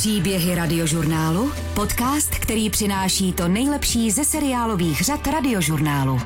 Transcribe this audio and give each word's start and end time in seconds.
Příběhy 0.00 0.54
radiožurnálu, 0.54 1.52
podcast, 1.74 2.30
který 2.30 2.70
přináší 2.70 3.32
to 3.32 3.48
nejlepší 3.48 4.10
ze 4.10 4.24
seriálových 4.24 5.00
řad 5.00 5.26
radiožurnálu. 5.26 6.20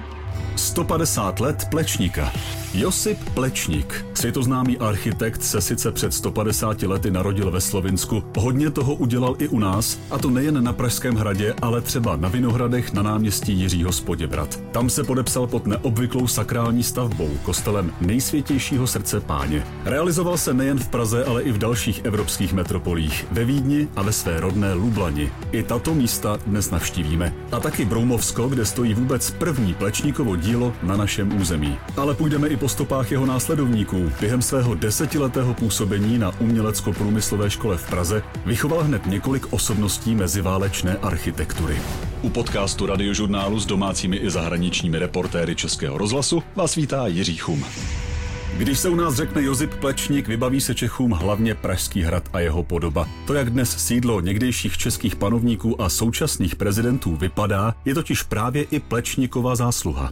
150 0.57 1.41
let 1.41 1.65
Plečníka. 1.71 2.33
Josip 2.75 3.19
Plečník, 3.35 4.07
světoznámý 4.15 4.79
architekt, 4.79 5.43
se 5.43 5.61
sice 5.61 5.93
před 5.93 6.15
150 6.15 6.83
lety 6.83 7.11
narodil 7.11 7.51
ve 7.51 7.61
Slovinsku, 7.61 8.25
hodně 8.39 8.71
toho 8.71 8.95
udělal 8.95 9.37
i 9.39 9.49
u 9.49 9.59
nás, 9.59 9.99
a 10.11 10.19
to 10.19 10.31
nejen 10.31 10.65
na 10.65 10.73
Pražském 10.73 11.15
hradě, 11.15 11.55
ale 11.63 11.81
třeba 11.81 12.17
na 12.17 12.29
Vinohradech 12.29 12.93
na 12.93 13.03
náměstí 13.03 13.53
Jiřího 13.53 13.93
Spoděbrat. 13.93 14.61
Tam 14.73 14.91
se 14.91 15.05
podepsal 15.05 15.47
pod 15.47 15.67
neobvyklou 15.67 16.27
sakrální 16.27 16.83
stavbou, 16.83 17.31
kostelem 17.43 17.93
nejsvětějšího 18.01 18.87
srdce 18.87 19.21
páně. 19.21 19.67
Realizoval 19.85 20.39
se 20.39 20.55
nejen 20.55 20.79
v 20.79 20.89
Praze, 20.89 21.25
ale 21.25 21.43
i 21.43 21.53
v 21.53 21.59
dalších 21.59 22.01
evropských 22.05 22.53
metropolích, 22.53 23.27
ve 23.33 23.45
Vídni 23.45 23.89
a 23.97 24.03
ve 24.03 24.13
své 24.13 24.41
rodné 24.41 24.75
Lublani. 24.75 25.33
I 25.53 25.63
tato 25.63 25.95
místa 25.95 26.39
dnes 26.47 26.71
navštívíme. 26.71 27.35
A 27.53 27.61
taky 27.61 27.85
Broumovsko, 27.85 28.49
kde 28.49 28.65
stojí 28.65 28.95
vůbec 28.95 29.31
první 29.31 29.75
Plečníkovo 29.75 30.37
dílo 30.37 30.73
na 30.83 30.97
našem 30.97 31.41
území. 31.41 31.79
Ale 31.97 32.15
půjdeme 32.15 32.49
i 32.49 32.64
po 32.65 32.69
stopách 32.69 33.11
jeho 33.11 33.27
následovníků. 33.27 34.13
Během 34.21 34.43
svého 34.43 34.75
desetiletého 34.75 35.55
působení 35.55 36.19
na 36.19 36.41
umělecko-průmyslové 36.41 37.51
škole 37.51 37.77
v 37.77 37.87
Praze 37.91 38.23
vychoval 38.47 38.83
hned 38.83 39.07
několik 39.07 39.53
osobností 39.53 40.15
meziválečné 40.15 40.97
architektury. 40.97 41.77
U 42.23 42.29
podcastu 42.29 42.87
radiožurnálu 42.87 43.61
s 43.61 43.67
domácími 43.67 44.17
i 44.17 44.31
zahraničními 44.31 44.99
reportéry 44.99 45.55
Českého 45.55 45.99
rozhlasu 45.99 46.43
vás 46.57 46.75
vítá 46.75 47.07
Jiří 47.07 47.37
Chum. 47.37 47.65
Když 48.57 48.79
se 48.79 48.89
u 48.89 48.95
nás 48.95 49.15
řekne 49.15 49.43
Josip 49.43 49.75
Plečník, 49.75 50.29
vybaví 50.29 50.61
se 50.61 50.75
Čechům 50.75 51.11
hlavně 51.11 51.55
Pražský 51.55 52.03
hrad 52.03 52.29
a 52.33 52.41
jeho 52.41 52.63
podoba. 52.63 53.09
To, 53.27 53.35
jak 53.35 53.51
dnes 53.51 53.87
sídlo 53.87 54.21
někdejších 54.21 54.79
českých 54.79 55.17
panovníků 55.17 55.83
a 55.83 55.89
současných 55.89 56.57
prezidentů 56.57 57.17
vypadá, 57.17 57.75
je 57.85 57.95
totiž 57.95 58.23
právě 58.23 58.63
i 58.63 58.81
Plečníkova 58.81 59.57
zásluha. 59.57 60.11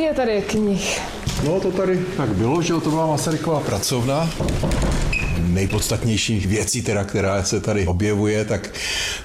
Je 0.00 0.14
tady 0.14 0.42
knih. 0.42 1.00
No 1.44 1.60
to 1.60 1.70
tady 1.72 2.04
tak 2.16 2.28
bylo, 2.28 2.62
že 2.62 2.74
to 2.74 2.90
byla 2.90 3.06
Masaryková 3.06 3.60
pracovna 3.60 4.30
nejpodstatnější 5.56 6.38
věcí, 6.38 6.82
teda, 6.82 7.04
která 7.04 7.42
se 7.42 7.60
tady 7.60 7.86
objevuje, 7.86 8.44
tak 8.44 8.70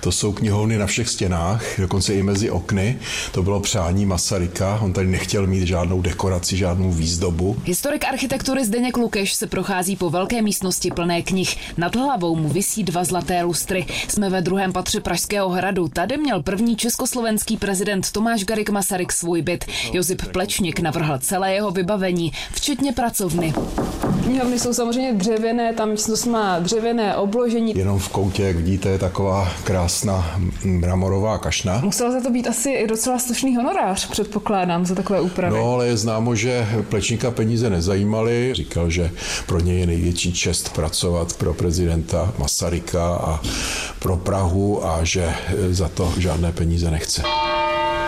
to 0.01 0.11
jsou 0.11 0.31
knihovny 0.31 0.77
na 0.77 0.85
všech 0.85 1.09
stěnách, 1.09 1.63
dokonce 1.79 2.13
i 2.13 2.23
mezi 2.23 2.49
okny. 2.49 2.99
To 3.31 3.43
bylo 3.43 3.59
přání 3.59 4.05
Masaryka, 4.05 4.79
on 4.81 4.93
tady 4.93 5.07
nechtěl 5.07 5.47
mít 5.47 5.67
žádnou 5.67 6.02
dekoraci, 6.02 6.57
žádnou 6.57 6.91
výzdobu. 6.91 7.57
Historik 7.65 8.05
architektury 8.05 8.65
Zdeněk 8.65 8.97
Lukeš 8.97 9.33
se 9.33 9.47
prochází 9.47 9.95
po 9.95 10.09
velké 10.09 10.41
místnosti 10.41 10.91
plné 10.91 11.21
knih. 11.21 11.57
Nad 11.77 11.95
hlavou 11.95 12.35
mu 12.35 12.49
visí 12.49 12.83
dva 12.83 13.03
zlaté 13.03 13.43
lustry. 13.43 13.85
Jsme 14.07 14.29
ve 14.29 14.41
druhém 14.41 14.73
patře 14.73 14.99
Pražského 14.99 15.49
hradu. 15.49 15.87
Tady 15.87 16.17
měl 16.17 16.43
první 16.43 16.75
československý 16.75 17.57
prezident 17.57 18.11
Tomáš 18.11 18.43
Garik 18.43 18.69
Masaryk 18.69 19.11
svůj 19.11 19.41
byt. 19.41 19.65
Josip 19.93 20.21
Plečník 20.31 20.79
navrhl 20.79 21.19
celé 21.19 21.53
jeho 21.53 21.71
vybavení, 21.71 22.31
včetně 22.53 22.91
pracovny. 22.91 23.53
Knihovny 24.23 24.59
jsou 24.59 24.73
samozřejmě 24.73 25.13
dřevěné, 25.13 25.73
tam 25.73 25.97
místnost 26.22 26.25
má 26.25 26.59
dřevěné 26.59 27.16
obložení. 27.16 27.73
Jenom 27.75 28.00
v 28.00 28.09
koutě, 28.09 28.44
jak 28.44 28.55
vidíte, 28.55 28.89
je 28.89 29.00
taková 29.00 29.52
krásná 29.64 30.39
mramorová 30.64 31.38
kašna. 31.38 31.81
Musel 31.83 32.11
za 32.11 32.22
to 32.22 32.30
být 32.30 32.47
asi 32.47 32.72
i 32.72 32.88
docela 32.88 33.19
slušný 33.19 33.55
honorář, 33.55 34.09
předpokládám, 34.09 34.86
za 34.86 34.95
takové 34.95 35.22
úpravy. 35.22 35.58
No, 35.58 35.73
ale 35.73 35.88
je 35.88 35.97
známo, 35.97 36.36
že 36.36 36.67
Plečníka 36.89 37.31
peníze 37.31 37.69
nezajímaly. 37.69 38.53
Říkal, 38.53 38.89
že 38.89 39.11
pro 39.45 39.59
něj 39.59 39.80
je 39.80 39.86
největší 39.86 40.33
čest 40.33 40.73
pracovat 40.73 41.33
pro 41.33 41.53
prezidenta 41.53 42.33
Masaryka 42.38 43.16
a 43.16 43.42
pro 43.99 44.17
Prahu 44.17 44.86
a 44.86 45.03
že 45.03 45.33
za 45.69 45.88
to 45.88 46.14
žádné 46.17 46.52
peníze 46.52 46.92
nechce. 46.92 47.23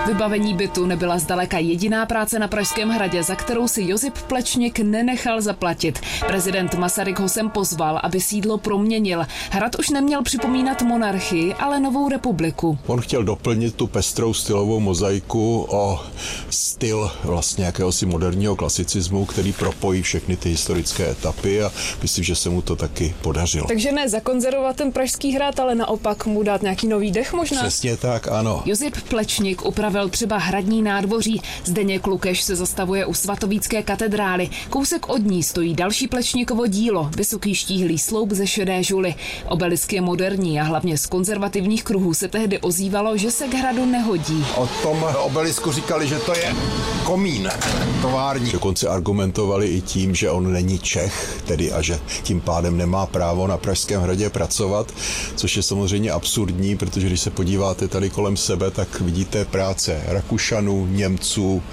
Vybavení 0.08 0.54
bytu 0.54 0.86
nebyla 0.86 1.20
zdaleka 1.20 1.58
jediná 1.58 2.06
práce 2.06 2.40
na 2.40 2.48
Pražském 2.48 2.90
hradě, 2.90 3.24
za 3.24 3.36
kterou 3.36 3.68
si 3.68 3.84
Josip 3.88 4.18
Plečník 4.18 4.80
nenechal 4.80 5.41
zaplatit. 5.41 6.00
Prezident 6.28 6.74
Masaryk 6.74 7.19
ho 7.19 7.30
sem 7.30 7.50
pozval, 7.50 8.00
aby 8.03 8.22
sídlo 8.22 8.58
proměnil. 8.58 9.25
Hrad 9.52 9.80
už 9.80 9.90
neměl 9.90 10.24
připomínat 10.24 10.81
monarchii, 10.81 11.53
ale 11.53 11.80
novou 11.80 12.09
republiku. 12.09 12.78
On 12.88 13.02
chtěl 13.02 13.24
doplnit 13.24 13.75
tu 13.75 13.88
pestrou 13.88 14.34
stylovou 14.34 14.80
mozaiku 14.80 15.68
o 15.69 16.00
styl 16.50 17.12
vlastně 17.24 17.66
jakéhosi 17.66 18.06
moderního 18.06 18.56
klasicismu, 18.56 19.25
který 19.25 19.53
propojí 19.53 20.02
všechny 20.02 20.38
ty 20.38 20.50
historické 20.50 21.09
etapy 21.09 21.63
a 21.63 21.72
myslím, 22.02 22.24
že 22.24 22.36
se 22.36 22.50
mu 22.50 22.62
to 22.62 22.75
taky 22.75 23.16
podařilo. 23.22 23.68
Takže 23.68 23.92
ne 23.92 24.09
zakonzervovat 24.09 24.75
ten 24.75 24.92
Pražský 24.92 25.31
hrad, 25.31 25.59
ale 25.59 25.75
naopak 25.75 26.25
mu 26.25 26.44
dát 26.44 26.62
nějaký 26.62 26.88
nový 26.88 27.12
dech 27.12 27.34
možná? 27.34 27.62
Přesně 27.62 27.97
tak, 27.97 28.28
ano. 28.28 28.62
Josip 28.66 28.97
Plečník 29.09 29.66
upravil 29.66 29.93
upravil 29.94 30.09
třeba 30.09 30.38
hradní 30.38 30.81
nádvoří. 30.81 31.42
Zdeněk 31.66 32.08
Lukeš 32.08 32.42
se 32.42 32.56
zastavuje 32.56 33.06
u 33.06 33.14
svatovícké 33.14 33.84
katedrály. 33.84 34.50
Kousek 34.70 35.09
od 35.09 35.18
ní 35.18 35.44
stojí 35.44 35.74
další 35.74 36.08
plečníkovo 36.08 36.68
dílo, 36.68 37.09
vysoký 37.18 37.56
štíhlý 37.56 38.00
sloup 38.00 38.31
ze 38.31 38.48
šedé 38.48 38.84
žuly. 38.84 39.16
Obelisk 39.48 39.94
je 39.94 40.02
moderní 40.02 40.59
a 40.62 40.64
hlavně 40.64 40.98
z 40.98 41.06
konzervativních 41.06 41.84
kruhů 41.84 42.14
se 42.14 42.28
tehdy 42.28 42.59
ozývalo, 42.59 43.18
že 43.18 43.31
se 43.31 43.48
k 43.48 43.54
hradu 43.54 43.86
nehodí. 43.86 44.46
O 44.56 44.68
tom 44.81 45.06
obelisku 45.20 45.72
říkali, 45.72 46.08
že 46.08 46.20
to 46.20 46.34
je 46.36 46.56
komín 47.04 47.50
tovární. 48.02 48.52
Dokonce 48.52 48.88
argumentovali 48.88 49.68
i 49.68 49.81
tím, 49.81 50.16
že 50.16 50.30
on 50.30 50.54
není 50.54 50.80
Čech, 50.80 51.42
tedy 51.46 51.72
a 51.72 51.81
že 51.81 52.00
tím 52.24 52.42
pádem 52.42 52.78
nemá 52.78 53.06
právo 53.06 53.48
na 53.48 53.58
Pražském 53.58 54.02
hradě 54.02 54.30
pracovat, 54.30 54.92
což 55.36 55.58
je 55.58 55.64
samozřejmě 55.64 56.12
absurdní, 56.12 56.78
protože 56.78 57.08
když 57.08 57.22
se 57.22 57.30
podíváte 57.30 57.88
tady 57.88 58.10
kolem 58.10 58.38
sebe, 58.38 58.72
tak 58.72 59.02
vidíte 59.02 59.46
práci 59.46 59.82
práce 59.83 60.13
Rakušanů, 60.13 60.85
Němců, 60.85 61.63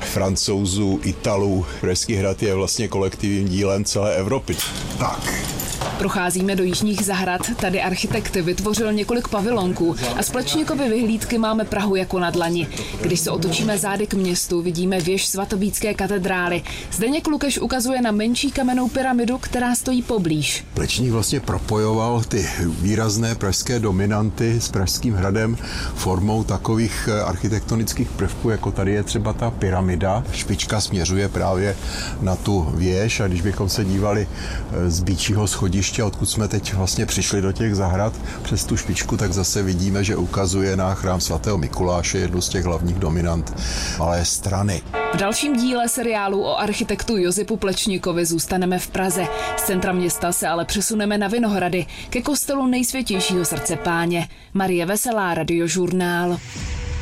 Francouzů, 0.00 1.00
Italů. 1.02 1.66
Pražský 1.80 2.14
hrad 2.14 2.42
je 2.42 2.54
vlastně 2.54 2.88
kolektivním 2.88 3.48
dílem 3.48 3.84
celé 3.84 4.16
Evropy. 4.16 4.56
Tak. 4.98 5.53
Procházíme 5.98 6.56
do 6.56 6.64
jižních 6.64 7.04
zahrad, 7.04 7.40
tady 7.60 7.82
architekt 7.82 8.36
vytvořil 8.36 8.92
několik 8.92 9.28
pavilonků 9.28 9.96
a 10.16 10.22
z 10.22 10.30
Plečníkovy 10.30 10.88
vyhlídky 10.88 11.38
máme 11.38 11.64
Prahu 11.64 11.96
jako 11.96 12.18
na 12.18 12.30
dlani. 12.30 12.68
Když 13.00 13.20
se 13.20 13.30
otočíme 13.30 13.78
zády 13.78 14.06
k 14.06 14.14
městu, 14.14 14.62
vidíme 14.62 15.00
věž 15.00 15.26
svatovícké 15.26 15.94
katedrály. 15.94 16.62
Zdeněk 16.92 17.26
Lukeš 17.26 17.58
ukazuje 17.58 18.02
na 18.02 18.10
menší 18.10 18.50
kamennou 18.50 18.88
pyramidu, 18.88 19.38
která 19.38 19.74
stojí 19.74 20.02
poblíž. 20.02 20.64
Plečník 20.74 21.10
vlastně 21.10 21.40
propojoval 21.40 22.22
ty 22.22 22.48
výrazné 22.80 23.34
pražské 23.34 23.78
dominanty 23.78 24.60
s 24.60 24.68
Pražským 24.68 25.14
hradem 25.14 25.56
formou 25.94 26.44
takových 26.44 27.08
eh, 27.12 27.22
architektonických 27.22 28.08
prvků, 28.08 28.50
jako 28.50 28.70
tady 28.70 28.92
je 28.92 29.02
třeba 29.02 29.32
ta 29.32 29.50
pyramida. 29.50 30.24
Špička 30.32 30.80
směřuje 30.80 31.28
právě 31.28 31.76
na 32.20 32.36
tu 32.36 32.72
věž 32.74 33.20
a 33.20 33.28
když 33.28 33.40
bychom 33.40 33.68
se 33.68 33.84
dívali 33.84 34.28
eh, 34.28 34.90
z 34.90 35.00
býčího 35.00 35.46
schodiště 35.46 35.73
schodiště, 35.74 36.02
odkud 36.02 36.26
jsme 36.26 36.48
teď 36.48 36.74
vlastně 36.74 37.06
přišli 37.06 37.42
do 37.42 37.52
těch 37.52 37.74
zahrad 37.74 38.12
přes 38.42 38.64
tu 38.64 38.76
špičku, 38.76 39.16
tak 39.16 39.32
zase 39.32 39.62
vidíme, 39.62 40.04
že 40.04 40.16
ukazuje 40.16 40.76
na 40.76 40.94
chrám 40.94 41.20
svatého 41.20 41.58
Mikuláše, 41.58 42.18
jednu 42.18 42.40
z 42.40 42.48
těch 42.48 42.64
hlavních 42.64 42.98
dominant 42.98 43.54
malé 43.98 44.24
strany. 44.24 44.82
V 45.14 45.16
dalším 45.16 45.56
díle 45.56 45.88
seriálu 45.88 46.44
o 46.44 46.58
architektu 46.58 47.16
Josipu 47.16 47.56
Plečníkovi 47.56 48.26
zůstaneme 48.26 48.78
v 48.78 48.86
Praze. 48.88 49.26
Z 49.56 49.62
centra 49.62 49.92
města 49.92 50.32
se 50.32 50.48
ale 50.48 50.64
přesuneme 50.64 51.18
na 51.18 51.28
Vinohrady, 51.28 51.86
ke 52.10 52.22
kostelu 52.22 52.66
nejsvětějšího 52.66 53.44
srdce 53.44 53.76
páně. 53.76 54.28
Marie 54.54 54.86
Veselá, 54.86 55.34
radiožurnál. 55.34 56.38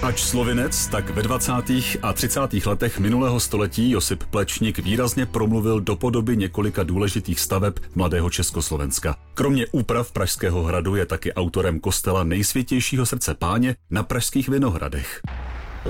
Ač 0.02 0.22
slovinec, 0.22 0.86
tak 0.86 1.10
ve 1.10 1.22
20. 1.22 1.52
a 2.02 2.12
30. 2.12 2.40
letech 2.66 2.98
minulého 2.98 3.40
století 3.40 3.90
Josip 3.90 4.24
Plečník 4.24 4.78
výrazně 4.78 5.26
promluvil 5.26 5.80
do 5.80 5.96
podoby 5.96 6.36
několika 6.36 6.82
důležitých 6.82 7.40
staveb 7.40 7.74
mladého 7.94 8.30
Československa. 8.30 9.16
Kromě 9.34 9.66
úprav 9.72 10.12
Pražského 10.12 10.62
hradu 10.62 10.96
je 10.96 11.06
taky 11.06 11.32
autorem 11.32 11.80
kostela 11.80 12.24
nejsvětějšího 12.24 13.06
srdce 13.06 13.34
páně 13.34 13.76
na 13.90 14.02
Pražských 14.02 14.48
Vinohradech. 14.48 15.20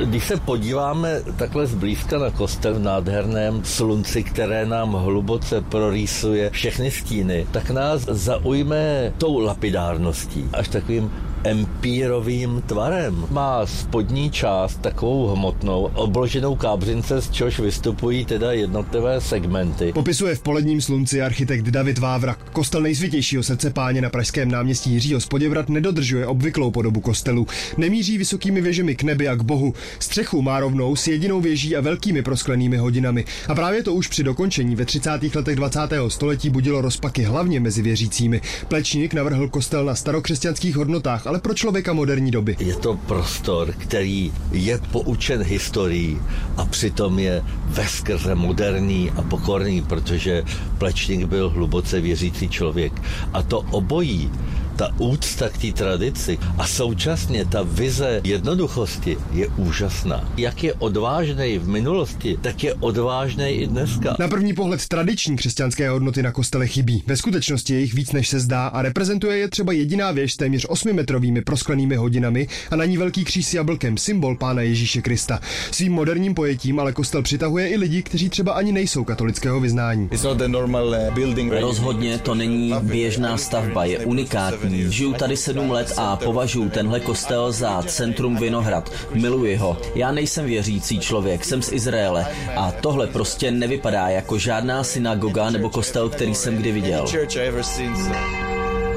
Když 0.05 0.27
se 0.27 0.37
podíváme 0.37 1.23
takhle 1.37 1.67
zblízka 1.67 2.19
na 2.19 2.31
kostel 2.31 2.75
v 2.75 2.79
nádherném 2.79 3.65
slunci, 3.65 4.23
které 4.23 4.67
nám 4.67 4.93
hluboce 4.93 5.61
prorýsuje 5.61 6.51
všechny 6.51 6.91
stíny, 6.91 7.47
tak 7.51 7.71
nás 7.71 8.03
zaujme 8.03 9.13
tou 9.19 9.39
lapidárností, 9.39 10.49
až 10.53 10.69
takovým 10.69 11.11
empírovým 11.45 12.63
tvarem. 12.67 13.27
Má 13.31 13.67
spodní 13.67 14.31
část 14.31 14.81
takovou 14.81 15.27
hmotnou, 15.27 15.91
obloženou 15.95 16.57
kábřince, 16.57 17.23
z 17.23 17.31
čehož 17.31 17.59
vystupují 17.59 18.25
teda 18.25 18.53
jednotlivé 18.53 19.21
segmenty. 19.21 19.93
Popisuje 19.93 20.35
v 20.35 20.43
poledním 20.43 20.81
slunci 20.81 21.23
architekt 21.23 21.67
David 21.67 21.99
Vávra. 21.99 22.37
Kostel 22.53 22.81
nejsvětějšího 22.81 23.43
srdce 23.43 23.71
páně 23.71 24.01
na 24.01 24.11
pražském 24.11 24.51
náměstí 24.51 24.91
Jiřího 24.91 25.21
Spoděvrat 25.21 25.69
nedodržuje 25.69 26.27
obvyklou 26.27 26.71
podobu 26.71 27.01
kostelu. 27.01 27.47
Nemíří 27.77 28.19
vysokými 28.19 28.61
věžemi 28.61 28.97
k 28.97 29.03
nebi 29.03 29.29
a 29.29 29.35
k 29.35 29.43
bohu. 29.43 29.75
Střechu 29.99 30.43
má 30.43 30.61
rovnou 30.61 30.97
s 30.97 31.07
jedinou 31.09 31.41
věží 31.41 31.77
a 31.77 31.81
velkými 31.81 32.23
prosklenými 32.23 32.77
hodinami. 32.77 33.25
A 33.49 33.55
právě 33.55 33.83
to 33.83 33.95
už 33.95 34.09
při 34.09 34.23
dokončení 34.23 34.77
ve 34.77 34.85
30. 34.85 35.11
letech 35.35 35.57
20. 35.57 35.81
století 36.09 36.51
budilo 36.51 36.81
rozpaky 36.81 37.23
hlavně 37.23 37.61
mezi 37.61 37.83
věřícími. 37.83 38.41
Plečník 38.69 39.15
navrhl 39.15 39.49
kostel 39.49 39.85
na 39.85 39.95
starokřesťanských 39.95 40.77
hodnotách, 40.77 41.27
ale 41.33 41.41
pro 41.41 41.55
člověka 41.55 41.93
moderní 41.93 42.31
doby. 42.31 42.57
Je 42.61 42.77
to 42.77 42.97
prostor, 42.97 43.73
který 43.73 44.33
je 44.53 44.79
poučen 44.79 45.43
historií 45.43 46.21
a 46.57 46.65
přitom 46.65 47.19
je 47.19 47.43
veskrze 47.67 48.35
moderní 48.35 49.11
a 49.11 49.23
pokorný, 49.23 49.83
protože 49.83 50.45
Plečník 50.79 51.25
byl 51.25 51.51
hluboce 51.51 52.01
věřící 52.01 52.49
člověk. 52.49 52.93
A 53.33 53.43
to 53.43 53.59
obojí 53.59 54.31
ta 54.77 54.95
úcta 54.99 55.49
k 55.49 55.59
té 55.59 55.73
tradici 55.73 56.39
a 56.59 56.67
současně 56.67 57.45
ta 57.45 57.63
vize 57.63 58.21
jednoduchosti 58.25 59.17
je 59.33 59.49
úžasná. 59.49 60.33
Jak 60.37 60.65
je 60.65 60.75
odvážný 60.75 61.59
v 61.59 61.69
minulosti, 61.69 62.39
tak 62.41 62.65
je 62.65 62.75
odvážný 62.75 63.51
i 63.51 63.67
dneska. 63.67 64.17
Na 64.19 64.29
první 64.29 64.53
pohled 64.55 64.89
tradiční 64.89 65.37
křesťanské 65.37 65.91
hodnoty 65.91 66.23
na 66.23 66.33
kostele 66.33 66.67
chybí. 66.67 67.03
Ve 67.07 67.17
skutečnosti 67.17 67.75
je 67.75 67.81
jich 67.81 67.95
víc 67.95 68.13
než 68.13 68.29
se 68.29 68.41
zdá 68.41 68.67
a 68.67 68.83
reprezentuje 68.83 69.39
je 69.39 69.49
třeba 69.49 69.73
jediná 69.73 70.11
věž 70.11 70.33
s 70.33 70.37
téměř 70.37 70.67
8-metrovými 70.67 71.45
prosklenými 71.45 71.97
hodinami 71.97 72.49
a 72.71 72.77
na 72.77 72.85
ní 72.85 72.99
velký 72.99 73.25
kříž 73.25 73.47
s 73.47 73.55
jablkem, 73.55 73.97
symbol 73.97 74.37
pána 74.37 74.63
Ježíše 74.63 75.03
Krista. 75.03 75.41
Svým 75.71 75.93
moderním 75.93 76.35
pojetím 76.35 76.81
ale 76.81 76.93
kostel 76.93 77.23
přitahuje 77.23 77.69
i 77.69 77.77
lidi, 77.77 78.03
kteří 78.03 78.29
třeba 78.29 78.53
ani 78.53 78.73
nejsou 78.73 79.05
katolického 79.05 79.61
vyznání. 79.61 80.09
Uh, 80.25 81.61
Rozhodně 81.61 82.19
to 82.19 82.35
není 82.35 82.75
běžná 82.83 83.37
stavba, 83.37 83.85
je 83.85 83.99
unikátní 83.99 84.62
Žiju 84.71 85.13
tady 85.13 85.37
sedm 85.37 85.71
let 85.71 85.93
a 85.97 86.17
považuji 86.17 86.71
tenhle 86.71 87.01
kostel 87.01 87.53
za 87.53 87.83
centrum 87.83 88.37
Vinohrad. 88.37 88.93
Miluji 89.15 89.57
ho. 89.57 89.77
Já 89.95 90.13
nejsem 90.13 90.47
věřící 90.47 90.99
člověk, 90.99 91.45
jsem 91.45 91.63
z 91.63 91.73
Izraele 91.73 92.27
a 92.57 92.73
tohle 92.73 93.07
prostě 93.07 93.51
nevypadá 93.51 94.09
jako 94.09 94.39
žádná 94.39 94.85
synagoga 94.85 95.51
nebo 95.51 95.71
kostel, 95.71 96.09
který 96.09 96.35
jsem 96.35 96.57
kdy 96.57 96.73
viděl. 96.73 97.07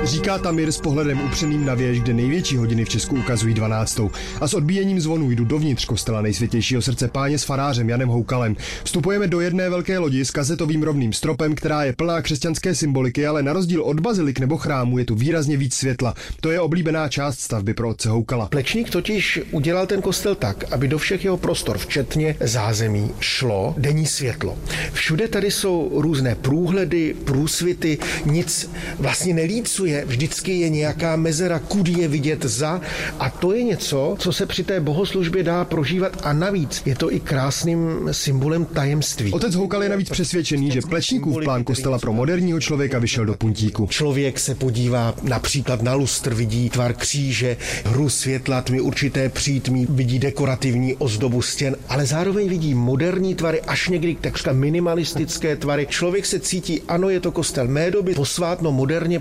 Říká 0.05 0.37
Tamir 0.37 0.71
s 0.71 0.77
pohledem 0.77 1.21
upřeným 1.21 1.65
na 1.65 1.73
věž, 1.73 2.01
kde 2.01 2.13
největší 2.13 2.57
hodiny 2.57 2.85
v 2.85 2.89
Česku 2.89 3.15
ukazují 3.15 3.53
12. 3.53 3.99
A 4.41 4.47
s 4.47 4.53
odbíjením 4.53 5.01
zvonu 5.01 5.31
jdu 5.31 5.45
dovnitř 5.45 5.85
kostela 5.85 6.21
nejsvětějšího 6.21 6.81
srdce 6.81 7.07
páně 7.07 7.39
s 7.39 7.43
farářem 7.43 7.89
Janem 7.89 8.09
Houkalem. 8.09 8.55
Vstupujeme 8.83 9.27
do 9.27 9.39
jedné 9.39 9.69
velké 9.69 9.97
lodi 9.97 10.25
s 10.25 10.31
kazetovým 10.31 10.83
rovným 10.83 11.13
stropem, 11.13 11.55
která 11.55 11.83
je 11.83 11.93
plná 11.93 12.21
křesťanské 12.21 12.75
symboliky, 12.75 13.27
ale 13.27 13.43
na 13.43 13.53
rozdíl 13.53 13.83
od 13.83 13.99
bazilik 13.99 14.39
nebo 14.39 14.57
chrámu 14.57 14.97
je 14.97 15.05
tu 15.05 15.15
výrazně 15.15 15.57
víc 15.57 15.75
světla. 15.75 16.13
To 16.41 16.51
je 16.51 16.59
oblíbená 16.59 17.09
část 17.09 17.39
stavby 17.39 17.73
pro 17.73 17.89
otce 17.89 18.09
Houkala. 18.09 18.47
Plečník 18.47 18.89
totiž 18.89 19.39
udělal 19.51 19.87
ten 19.87 20.01
kostel 20.01 20.35
tak, 20.35 20.73
aby 20.73 20.87
do 20.87 20.97
všech 20.97 21.23
jeho 21.23 21.37
prostor, 21.37 21.77
včetně 21.77 22.35
zázemí, 22.39 23.11
šlo 23.19 23.75
denní 23.77 24.05
světlo. 24.05 24.57
Všude 24.93 25.27
tady 25.27 25.51
jsou 25.51 25.91
různé 25.95 26.35
průhledy, 26.35 27.15
průsvity, 27.23 27.97
nic 28.25 28.69
vlastně 28.99 29.33
nelícuje 29.33 29.94
je, 29.95 30.05
vždycky 30.05 30.59
je 30.59 30.69
nějaká 30.69 31.15
mezera, 31.15 31.59
kudy 31.59 31.91
je 31.91 32.07
vidět 32.07 32.45
za 32.45 32.81
a 33.19 33.29
to 33.29 33.53
je 33.53 33.63
něco, 33.63 34.15
co 34.19 34.33
se 34.33 34.45
při 34.45 34.63
té 34.63 34.79
bohoslužbě 34.79 35.43
dá 35.43 35.65
prožívat 35.65 36.17
a 36.23 36.33
navíc 36.33 36.81
je 36.85 36.95
to 36.95 37.13
i 37.13 37.19
krásným 37.19 38.09
symbolem 38.11 38.65
tajemství. 38.65 39.31
Otec 39.31 39.55
Houkal 39.55 39.83
je 39.83 39.89
navíc 39.89 40.09
přesvědčený, 40.09 40.71
že 40.71 40.81
Plečníkův 40.89 41.43
plán 41.43 41.63
kostela 41.63 41.99
pro 41.99 42.13
moderního 42.13 42.59
člověka 42.59 42.99
vyšel 42.99 43.25
do 43.25 43.33
puntíku. 43.33 43.87
Člověk 43.87 44.39
se 44.39 44.55
podívá 44.55 45.13
například 45.23 45.81
na 45.81 45.93
lustr, 45.93 46.33
vidí 46.33 46.69
tvar 46.69 46.93
kříže, 46.93 47.57
hru 47.85 48.09
světla, 48.09 48.61
tmy 48.61 48.81
určité 48.81 49.29
přítmí, 49.29 49.87
vidí 49.89 50.19
dekorativní 50.19 50.95
ozdobu 50.95 51.41
stěn, 51.41 51.75
ale 51.89 52.05
zároveň 52.05 52.49
vidí 52.49 52.73
moderní 52.73 53.35
tvary, 53.35 53.61
až 53.61 53.89
někdy 53.89 54.15
takřka 54.15 54.53
minimalistické 54.53 55.55
tvary. 55.55 55.87
Člověk 55.89 56.25
se 56.25 56.39
cítí, 56.39 56.81
ano, 56.87 57.09
je 57.09 57.19
to 57.19 57.31
kostel 57.31 57.67
mé 57.67 57.91
doby, 57.91 58.13
posvátno 58.13 58.71
moderně 58.71 59.19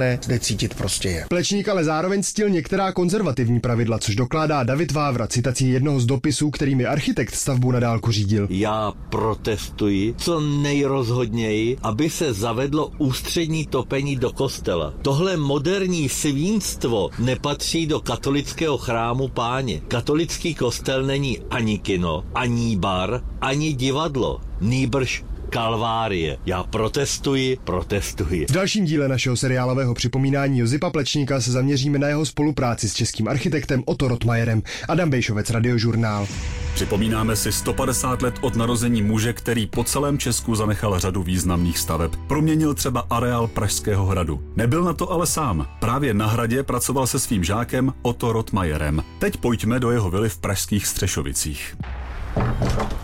prožívané 0.00 0.18
zde 0.22 0.38
cítit 0.38 0.74
prostě 0.74 1.08
je. 1.08 1.26
Plečník 1.28 1.68
ale 1.68 1.84
zároveň 1.84 2.22
stil 2.22 2.50
některá 2.50 2.92
konzervativní 2.92 3.60
pravidla, 3.60 3.98
což 3.98 4.16
dokládá 4.16 4.62
David 4.62 4.92
Vávra 4.92 5.26
citací 5.26 5.70
jednoho 5.70 6.00
z 6.00 6.06
dopisů, 6.06 6.50
kterými 6.50 6.86
architekt 6.86 7.34
stavbu 7.34 7.72
na 7.72 7.80
dálku 7.80 8.12
řídil. 8.12 8.46
Já 8.50 8.92
protestuji 9.08 10.14
co 10.16 10.40
nejrozhodněji, 10.40 11.76
aby 11.82 12.10
se 12.10 12.32
zavedlo 12.32 12.90
ústřední 12.98 13.66
topení 13.66 14.16
do 14.16 14.32
kostela. 14.32 14.94
Tohle 15.02 15.36
moderní 15.36 16.08
svínstvo 16.08 17.10
nepatří 17.18 17.86
do 17.86 18.00
katolického 18.00 18.78
chrámu 18.78 19.28
páně. 19.28 19.80
Katolický 19.88 20.54
kostel 20.54 21.02
není 21.02 21.38
ani 21.50 21.78
kino, 21.78 22.24
ani 22.34 22.76
bar, 22.76 23.22
ani 23.40 23.72
divadlo. 23.72 24.40
Nýbrž 24.60 25.24
kalvárie. 25.50 26.38
Já 26.46 26.62
protestuji, 26.62 27.58
protestuji. 27.64 28.46
V 28.46 28.52
dalším 28.52 28.84
díle 28.84 29.08
našeho 29.08 29.36
seriálového 29.36 29.94
připomínání 29.94 30.58
Jozipa 30.58 30.90
Plečníka 30.90 31.40
se 31.40 31.52
zaměříme 31.52 31.98
na 31.98 32.08
jeho 32.08 32.26
spolupráci 32.26 32.88
s 32.88 32.94
českým 32.94 33.28
architektem 33.28 33.82
Otto 33.86 34.08
Rotmajerem. 34.08 34.62
Adam 34.88 35.10
Bejšovec, 35.10 35.50
Radiožurnál. 35.50 36.26
Připomínáme 36.74 37.36
si 37.36 37.52
150 37.52 38.22
let 38.22 38.34
od 38.40 38.56
narození 38.56 39.02
muže, 39.02 39.32
který 39.32 39.66
po 39.66 39.84
celém 39.84 40.18
Česku 40.18 40.54
zanechal 40.54 40.98
řadu 40.98 41.22
významných 41.22 41.78
staveb. 41.78 42.10
Proměnil 42.26 42.74
třeba 42.74 43.06
areál 43.10 43.46
Pražského 43.46 44.06
hradu. 44.06 44.40
Nebyl 44.56 44.84
na 44.84 44.92
to 44.92 45.12
ale 45.12 45.26
sám. 45.26 45.66
Právě 45.80 46.14
na 46.14 46.26
hradě 46.26 46.62
pracoval 46.62 47.06
se 47.06 47.18
svým 47.18 47.44
žákem 47.44 47.92
Otto 48.02 48.32
Rotmajerem. 48.32 49.04
Teď 49.18 49.36
pojďme 49.36 49.80
do 49.80 49.90
jeho 49.90 50.10
vily 50.10 50.28
v 50.28 50.38
pražských 50.38 50.86
Střešovicích. 50.86 51.76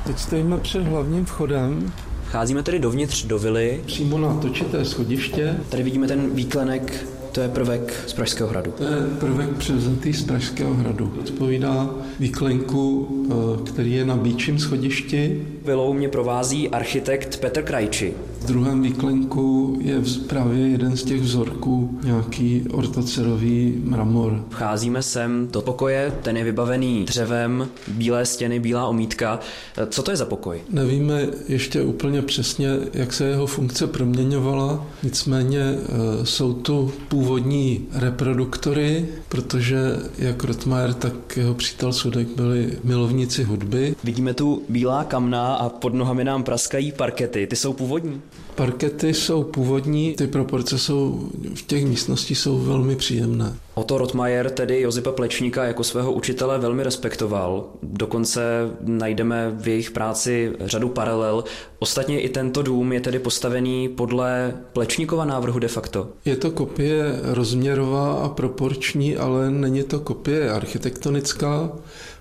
Teď 0.07 0.19
stojíme 0.19 0.59
před 0.59 0.83
hlavním 0.83 1.25
vchodem 1.25 1.93
Vcházíme 2.29 2.63
tedy 2.63 2.79
dovnitř 2.79 3.25
do 3.25 3.39
vily. 3.39 3.81
Přímo 3.87 4.19
na 4.19 4.35
točité 4.35 4.85
schodiště. 4.85 5.57
Tady 5.69 5.83
vidíme 5.83 6.07
ten 6.07 6.31
výklenek 6.35 7.07
to 7.37 7.43
je 7.43 7.49
prvek 7.49 8.05
z 8.07 8.13
Pražského 8.13 8.51
hradu. 8.51 8.71
To 8.71 8.85
je 8.85 9.01
prvek 9.21 9.49
převzatý 9.49 10.13
z 10.13 10.23
Pražského 10.23 10.75
hradu. 10.75 11.13
Odpovídá 11.21 11.91
výklenku, 12.21 13.09
eh, 13.31 13.71
který 13.71 13.93
je 13.93 14.05
na 14.05 14.17
Bíčím 14.17 14.59
schodišti. 14.59 15.47
Vilou 15.65 15.93
mě 15.93 16.09
provází 16.09 16.69
architekt 16.69 17.41
Petr 17.41 17.63
Krajči. 17.63 18.15
V 18.47 18.49
druhém 18.49 18.83
výklenku 18.83 19.79
je 19.81 20.03
právě 20.27 20.69
jeden 20.69 20.97
z 20.97 21.05
těch 21.05 21.21
vzorků, 21.21 21.99
nějaký 22.05 22.65
ortocerový 22.73 23.81
mramor. 23.85 24.45
Vcházíme 24.49 25.03
sem 25.03 25.49
do 25.53 25.63
pokoje, 25.63 26.13
ten 26.23 26.37
je 26.37 26.45
vybavený 26.45 27.05
dřevem, 27.05 27.69
bílé 27.89 28.27
stěny, 28.27 28.61
bílá 28.61 28.87
omítka. 28.87 29.41
Co 29.89 30.03
to 30.03 30.11
je 30.11 30.17
za 30.17 30.25
pokoj? 30.25 30.61
Nevíme 30.71 31.27
ještě 31.49 31.83
úplně 31.83 32.23
přesně, 32.23 32.69
jak 32.93 33.13
se 33.13 33.25
jeho 33.25 33.47
funkce 33.47 33.87
proměňovala, 33.87 34.87
nicméně 35.03 35.61
eh, 35.61 36.27
jsou 36.27 36.53
tu 36.53 36.93
původní 37.09 37.87
reproduktory, 37.93 39.09
protože 39.29 39.79
jak 40.19 40.45
Rotmajer, 40.45 40.95
tak 40.95 41.37
jeho 41.37 41.55
přítel 41.55 41.93
Sudek 41.93 42.29
byli 42.29 42.79
milovníci 42.85 43.45
hudby. 43.45 43.95
Vidíme 44.05 44.35
tu 44.35 44.63
bílá 44.69 45.05
kamna 45.05 45.55
a 45.55 45.69
pod 45.69 45.95
nohami 45.95 46.25
nám 46.25 46.43
praskají 46.43 46.93
parkety. 46.93 47.47
Ty 47.47 47.57
jsou 47.57 47.73
původní? 47.73 48.21
Parkety 48.57 49.15
jsou 49.15 49.43
původní, 49.43 50.15
ty 50.15 50.27
proporce 50.27 50.79
jsou 50.79 51.29
v 51.55 51.63
těch 51.63 51.85
místnostích 51.87 52.39
jsou 52.39 52.59
velmi 52.59 52.97
příjemné. 52.97 53.57
Otto 53.75 53.99
Rotmajer 53.99 54.51
tedy 54.51 54.81
Josipa 54.81 55.13
Plečníka 55.13 55.65
jako 55.65 55.85
svého 55.85 56.13
učitele 56.13 56.59
velmi 56.59 56.83
respektoval. 56.83 57.65
Dokonce 57.83 58.41
najdeme 58.81 59.53
v 59.57 59.69
jejich 59.69 59.91
práci 59.91 60.53
řadu 60.61 60.89
paralel. 60.89 61.45
Ostatně 61.79 62.21
i 62.21 62.29
tento 62.29 62.63
dům 62.63 62.93
je 62.93 63.01
tedy 63.01 63.19
postavený 63.19 63.89
podle 63.89 64.55
Plečníkova 64.73 65.25
návrhu 65.25 65.59
de 65.59 65.69
facto. 65.69 66.09
Je 66.25 66.37
to 66.37 66.51
kopie 66.51 67.21
rozměrová 67.23 68.15
a 68.15 68.29
proporční, 68.29 69.17
ale 69.17 69.51
není 69.51 69.83
to 69.83 70.01
kopie 70.01 70.51
architektonická, 70.51 71.73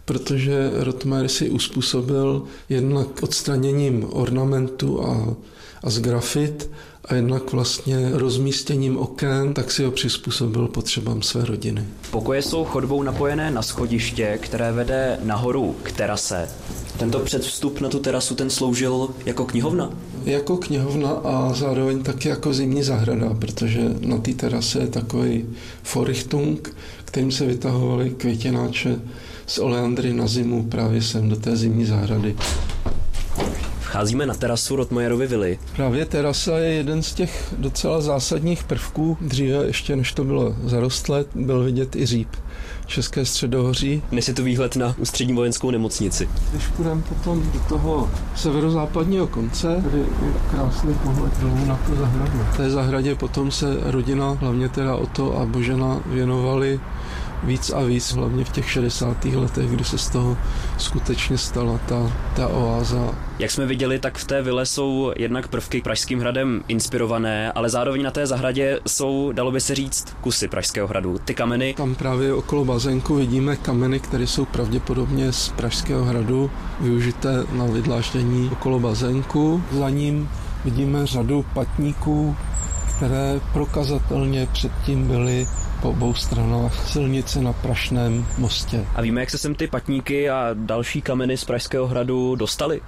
protože 0.06 0.72
Rotmajer 0.74 1.28
si 1.28 1.50
uspůsobil 1.50 2.44
jednak 2.70 3.24
odstraněním 3.24 4.08
ornamentu 4.12 5.06
a 5.06 5.36
a 5.86 5.90
z 5.90 6.00
grafit 6.00 6.70
a 7.06 7.16
jednak 7.16 7.52
vlastně 7.52 8.10
rozmístěním 8.14 8.98
oken, 8.98 9.54
tak 9.54 9.72
si 9.72 9.84
ho 9.84 9.92
přizpůsobil 9.92 10.68
potřebám 10.68 11.22
své 11.22 11.46
rodiny. 11.46 11.84
Pokoje 12.12 12.42
jsou 12.42 12.66
chodbou 12.66 13.04
napojené 13.04 13.52
na 13.52 13.62
schodiště, 13.62 14.40
které 14.42 14.72
vede 14.72 15.20
nahoru 15.24 15.76
k 15.84 15.92
terase. 15.92 16.50
Tento 16.98 17.20
předvstup 17.20 17.82
na 17.82 17.90
tu 17.90 18.00
terasu 18.00 18.36
ten 18.36 18.50
sloužil 18.50 19.10
jako 19.26 19.46
knihovna? 19.46 19.90
Jako 20.26 20.58
knihovna 20.58 21.10
a 21.10 21.54
zároveň 21.54 22.04
taky 22.04 22.30
jako 22.30 22.54
zimní 22.54 22.84
zahrada, 22.84 23.34
protože 23.40 23.82
na 24.00 24.18
té 24.18 24.34
terase 24.34 24.80
je 24.80 24.88
takový 24.88 25.46
Forichtung, 25.84 26.76
kterým 27.06 27.32
se 27.32 27.46
vytahovaly 27.46 28.10
květináče 28.10 29.00
z 29.48 29.60
oleandry 29.60 30.14
na 30.14 30.28
zimu 30.28 30.64
právě 30.64 31.02
sem 31.02 31.30
do 31.30 31.36
té 31.36 31.56
zimní 31.56 31.86
zahrady. 31.86 32.36
Vcházíme 33.96 34.26
na 34.26 34.34
terasu 34.34 34.76
Rotmajerovy 34.76 35.28
vily. 35.28 35.60
Právě 35.76 36.06
terasa 36.06 36.58
je 36.58 36.74
jeden 36.74 37.04
z 37.04 37.14
těch 37.14 37.54
docela 37.58 38.02
zásadních 38.02 38.64
prvků. 38.64 39.18
Dříve, 39.22 39.66
ještě 39.66 39.96
než 39.96 40.14
to 40.14 40.24
bylo 40.24 40.56
zarostlé, 40.64 41.26
byl 41.36 41.64
vidět 41.64 41.96
i 41.96 42.06
říp. 42.06 42.30
České 42.86 43.26
středohoří. 43.26 44.04
Dnes 44.12 44.28
je 44.28 44.34
to 44.34 44.44
výhled 44.44 44.76
na 44.76 44.96
ústřední 44.98 45.34
vojenskou 45.34 45.72
nemocnici. 45.72 46.30
Když 46.52 46.68
půjdeme 46.68 47.02
potom 47.02 47.52
do 47.54 47.60
toho 47.60 48.10
severozápadního 48.36 49.28
konce, 49.28 49.82
tady 49.84 49.98
je 50.00 50.06
krásný 50.52 50.94
pohled 50.94 51.40
dolů 51.42 51.66
na 51.66 51.80
tu 51.88 51.96
zahradu. 51.96 52.40
V 52.54 52.58
té 52.58 52.70
zahradě 52.70 53.16
potom 53.16 53.52
se 53.52 53.78
rodina, 53.82 54.38
hlavně 54.40 54.70
teda 54.70 54.96
Oto 54.96 55.38
a 55.38 55.46
Božena, 55.46 56.02
věnovali 56.06 56.80
víc 57.46 57.70
a 57.70 57.82
víc, 57.82 58.14
hlavně 58.14 58.46
v 58.46 58.52
těch 58.52 58.72
60. 58.72 59.26
letech, 59.26 59.70
kdy 59.70 59.84
se 59.84 59.98
z 59.98 60.10
toho 60.10 60.38
skutečně 60.78 61.38
stala 61.38 61.80
ta, 61.86 62.12
ta 62.36 62.48
oáza. 62.48 63.16
Jak 63.40 63.52
jsme 63.52 63.66
viděli, 63.66 64.00
tak 64.00 64.18
v 64.18 64.26
té 64.26 64.42
vile 64.42 64.66
jsou 64.66 65.12
jednak 65.16 65.48
prvky 65.48 65.82
Pražským 65.82 66.20
hradem 66.20 66.64
inspirované, 66.68 67.52
ale 67.52 67.70
zároveň 67.70 68.04
na 68.04 68.12
té 68.12 68.28
zahradě 68.28 68.80
jsou, 68.88 69.32
dalo 69.32 69.52
by 69.52 69.62
se 69.62 69.76
říct, 69.76 70.18
kusy 70.22 70.48
Pražského 70.48 70.88
hradu. 70.88 71.18
Ty 71.26 71.34
kameny. 71.34 71.74
Tam 71.78 71.96
právě 71.96 72.34
okolo 72.34 72.66
bazénku 72.66 73.16
vidíme 73.16 73.56
kameny, 73.56 74.00
které 74.00 74.28
jsou 74.28 74.46
pravděpodobně 74.46 75.32
z 75.32 75.50
Pražského 75.50 76.06
hradu, 76.06 76.52
využité 76.80 77.46
na 77.52 77.66
vydláždění 77.66 78.50
okolo 78.50 78.80
bazénku. 78.80 79.64
Za 79.72 79.90
ním 79.90 80.30
vidíme 80.66 81.06
řadu 81.06 81.46
patníků, 81.54 82.36
které 82.96 83.40
prokazatelně 83.54 84.48
předtím 84.54 85.08
byly 85.08 85.48
po 85.82 85.90
obou 85.90 86.14
stranách 86.14 86.88
silnice 86.88 87.42
na 87.42 87.54
Prašném 87.54 88.26
mostě. 88.38 88.86
A 88.96 89.02
víme, 89.02 89.22
jak 89.22 89.30
se 89.30 89.38
sem 89.38 89.56
ty 89.56 89.68
patníky 89.68 90.30
a 90.30 90.50
další 90.54 91.02
kameny 91.02 91.38
z 91.38 91.46
Pražského 91.46 91.88
hradu 91.88 92.36
dostaly? 92.36 92.82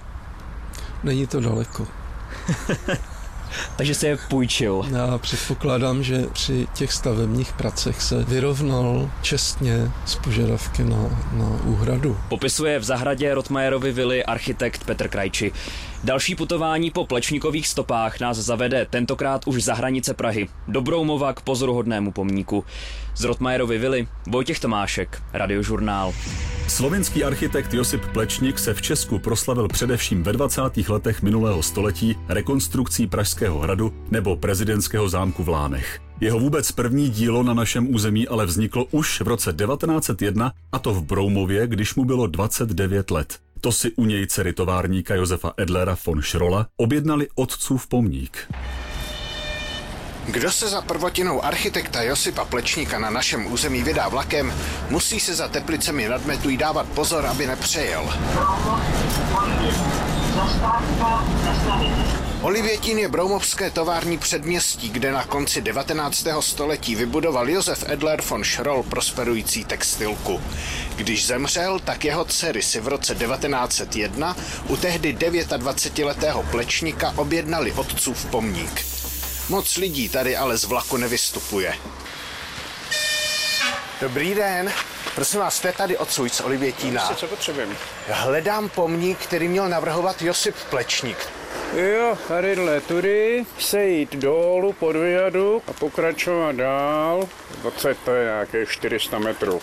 Není 1.03 1.27
to 1.27 1.39
daleko. 1.39 1.87
Takže 3.75 3.95
se 3.95 4.07
je 4.07 4.17
půjčil. 4.29 4.85
Já 4.91 5.17
předpokládám, 5.17 6.03
že 6.03 6.25
při 6.33 6.67
těch 6.73 6.93
stavebních 6.93 7.53
pracech 7.53 8.01
se 8.01 8.23
vyrovnal 8.23 9.09
čestně 9.21 9.91
z 10.05 10.15
požadavky 10.15 10.83
na, 10.83 11.19
na 11.31 11.59
úhradu. 11.63 12.17
Popisuje 12.29 12.79
v 12.79 12.83
zahradě 12.83 13.33
Rotmajerovi 13.33 13.91
vily 13.91 14.25
architekt 14.25 14.83
Petr 14.83 15.07
Krajči. 15.07 15.51
Další 16.03 16.35
putování 16.35 16.91
po 16.91 17.05
plečníkových 17.05 17.67
stopách 17.67 18.19
nás 18.19 18.37
zavede 18.37 18.85
tentokrát 18.89 19.47
už 19.47 19.63
za 19.63 19.73
hranice 19.73 20.13
Prahy, 20.13 20.49
do 20.67 20.81
Broumova 20.81 21.33
k 21.33 21.41
pozoruhodnému 21.41 22.11
pomníku. 22.11 22.65
Z 23.15 23.23
Rotmajerovy 23.23 23.77
vily 23.77 24.07
Vojtěch 24.27 24.59
Tomášek, 24.59 25.21
Radiožurnál. 25.33 26.13
Slovenský 26.67 27.23
architekt 27.23 27.73
Josip 27.73 28.05
Plečník 28.05 28.59
se 28.59 28.73
v 28.73 28.81
Česku 28.81 29.19
proslavil 29.19 29.67
především 29.67 30.23
ve 30.23 30.33
20. 30.33 30.61
letech 30.89 31.21
minulého 31.21 31.63
století 31.63 32.15
rekonstrukcí 32.27 33.07
Pražského 33.07 33.59
hradu 33.59 33.93
nebo 34.11 34.35
prezidentského 34.35 35.09
zámku 35.09 35.43
v 35.43 35.49
Lánech. 35.49 35.99
Jeho 36.21 36.39
vůbec 36.39 36.71
první 36.71 37.09
dílo 37.09 37.43
na 37.43 37.53
našem 37.53 37.95
území 37.95 38.27
ale 38.27 38.45
vzniklo 38.45 38.85
už 38.91 39.21
v 39.21 39.27
roce 39.27 39.53
1901 39.53 40.53
a 40.71 40.79
to 40.79 40.93
v 40.93 41.03
Broumově, 41.03 41.67
když 41.67 41.95
mu 41.95 42.05
bylo 42.05 42.27
29 42.27 43.11
let. 43.11 43.39
To 43.61 43.71
si 43.71 43.91
u 43.91 44.05
něj 44.05 44.27
dcery 44.27 44.53
továrníka 44.53 45.15
Josefa 45.15 45.53
Edlera 45.57 45.97
von 46.05 46.21
Schrolla 46.21 46.67
objednali 46.77 47.27
otcův 47.35 47.87
pomník. 47.87 48.47
Kdo 50.27 50.51
se 50.51 50.69
za 50.69 50.81
prvotinou 50.81 51.45
architekta 51.45 52.01
Josipa 52.01 52.45
Plečníka 52.45 52.99
na 52.99 53.09
našem 53.09 53.51
území 53.51 53.83
vydá 53.83 54.07
vlakem, 54.07 54.53
musí 54.89 55.19
se 55.19 55.35
za 55.35 55.47
Teplicemi 55.47 56.09
nad 56.09 56.25
Metují 56.25 56.57
dávat 56.57 56.85
pozor, 56.85 57.25
aby 57.25 57.47
nepřejel. 57.47 58.13
Olivětín 62.41 62.97
je 62.97 63.07
broumovské 63.07 63.69
tovární 63.71 64.17
předměstí, 64.17 64.89
kde 64.89 65.11
na 65.11 65.23
konci 65.23 65.61
19. 65.61 66.27
století 66.39 66.95
vybudoval 66.95 67.49
Josef 67.49 67.89
Edler 67.89 68.21
von 68.21 68.43
Schroll 68.43 68.83
prosperující 68.83 69.63
textilku. 69.63 70.41
Když 70.95 71.27
zemřel, 71.27 71.79
tak 71.79 72.05
jeho 72.05 72.25
dcery 72.25 72.61
si 72.61 72.79
v 72.79 72.87
roce 72.87 73.15
1901 73.15 74.35
u 74.67 74.77
tehdy 74.77 75.13
29-letého 75.13 76.43
plečníka 76.43 77.13
objednali 77.15 77.71
otcův 77.71 78.25
pomník. 78.25 78.96
Moc 79.49 79.77
lidí 79.77 80.09
tady 80.09 80.37
ale 80.37 80.57
z 80.57 80.63
vlaku 80.63 80.97
nevystupuje. 80.97 81.73
Dobrý 84.01 84.35
den. 84.35 84.71
Prosím 85.15 85.39
vás, 85.39 85.55
jste 85.55 85.71
tady 85.71 85.97
odsud 85.97 86.33
z 86.33 86.41
Olivětína. 86.41 87.13
Co 87.15 87.27
potřebujeme? 87.27 87.75
Hledám 88.07 88.69
pomník, 88.69 89.17
který 89.17 89.47
měl 89.47 89.69
navrhovat 89.69 90.21
Josip 90.21 90.55
Plečník. 90.69 91.17
Jo, 91.73 92.17
tadyhle 92.27 92.81
tudy, 92.81 93.45
sejít 93.59 94.15
dolů 94.15 94.73
pod 94.73 94.95
vyjadu 94.95 95.61
a 95.67 95.73
pokračovat 95.73 96.55
dál. 96.55 97.27
20 97.61 97.97
to 98.05 98.11
je 98.11 98.23
nějakých 98.25 98.69
400 98.69 99.19
metrů. 99.19 99.61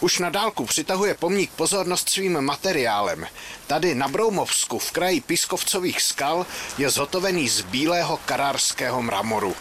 Už 0.00 0.18
na 0.18 0.30
dálku 0.30 0.66
přitahuje 0.66 1.14
pomník 1.14 1.50
pozornost 1.50 2.08
svým 2.08 2.40
materiálem. 2.40 3.26
Tady 3.66 3.94
na 3.94 4.08
Broumovsku 4.08 4.78
v 4.78 4.92
kraji 4.92 5.20
Pískovcových 5.20 6.02
skal 6.02 6.46
je 6.78 6.90
zhotovený 6.90 7.48
z 7.48 7.60
bílého 7.60 8.16
karárského 8.16 9.02
mramoru. 9.02 9.56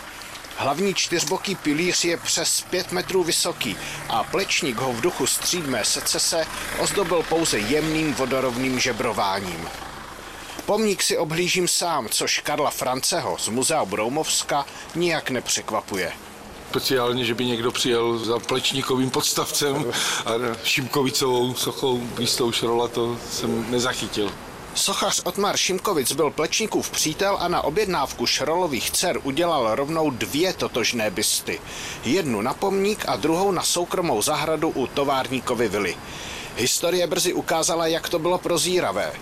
Hlavní 0.58 0.94
čtyřboký 0.94 1.56
pilíř 1.56 2.06
je 2.06 2.18
přes 2.18 2.62
5 2.62 2.92
metrů 2.92 3.24
vysoký 3.24 3.78
a 4.10 4.24
plečník 4.24 4.78
ho 4.78 4.94
v 4.94 5.02
duchu 5.02 5.28
střídmé 5.28 5.86
secese 5.86 6.46
ozdobil 6.80 7.24
pouze 7.24 7.60
jemným 7.60 8.14
vodorovným 8.14 8.80
žebrováním. 8.80 9.70
Pomník 10.66 11.04
si 11.04 11.18
obhlížím 11.18 11.68
sám, 11.68 12.10
což 12.10 12.40
Karla 12.40 12.72
Franceho 12.72 13.38
z 13.40 13.48
Muzea 13.48 13.86
Broumovska 13.86 14.66
nijak 14.96 15.30
nepřekvapuje 15.30 16.14
speciálně, 16.70 17.26
že 17.26 17.36
by 17.36 17.46
někdo 17.46 17.72
přijel 17.72 18.18
za 18.18 18.40
plečníkovým 18.40 19.10
podstavcem 19.10 19.86
a 20.26 20.32
Šimkovicovou 20.64 21.54
sochou 21.54 22.02
místou 22.20 22.52
Šrola, 22.52 22.88
to 22.88 23.18
jsem 23.32 23.72
nezachytil. 23.72 24.32
Sochař 24.76 25.22
Otmar 25.24 25.58
Šimkovic 25.58 26.12
byl 26.12 26.32
Plečníkův 26.32 26.90
přítel 26.90 27.38
a 27.40 27.48
na 27.48 27.62
objednávku 27.64 28.26
Šrolových 28.26 28.92
dcer 28.92 29.20
udělal 29.24 29.76
rovnou 29.76 30.10
dvě 30.10 30.54
totožné 30.54 31.12
bysty. 31.12 31.60
Jednu 32.04 32.42
na 32.42 32.54
pomník 32.54 33.06
a 33.08 33.16
druhou 33.16 33.52
na 33.52 33.64
soukromou 33.64 34.22
zahradu 34.22 34.70
u 34.70 34.88
továrníkovy 34.88 35.68
vily. 35.68 35.98
Historie 36.56 37.08
brzy 37.08 37.34
ukázala, 37.34 37.88
jak 37.88 38.10
to 38.10 38.20
bylo 38.20 38.38
prozíravé. 38.38 39.14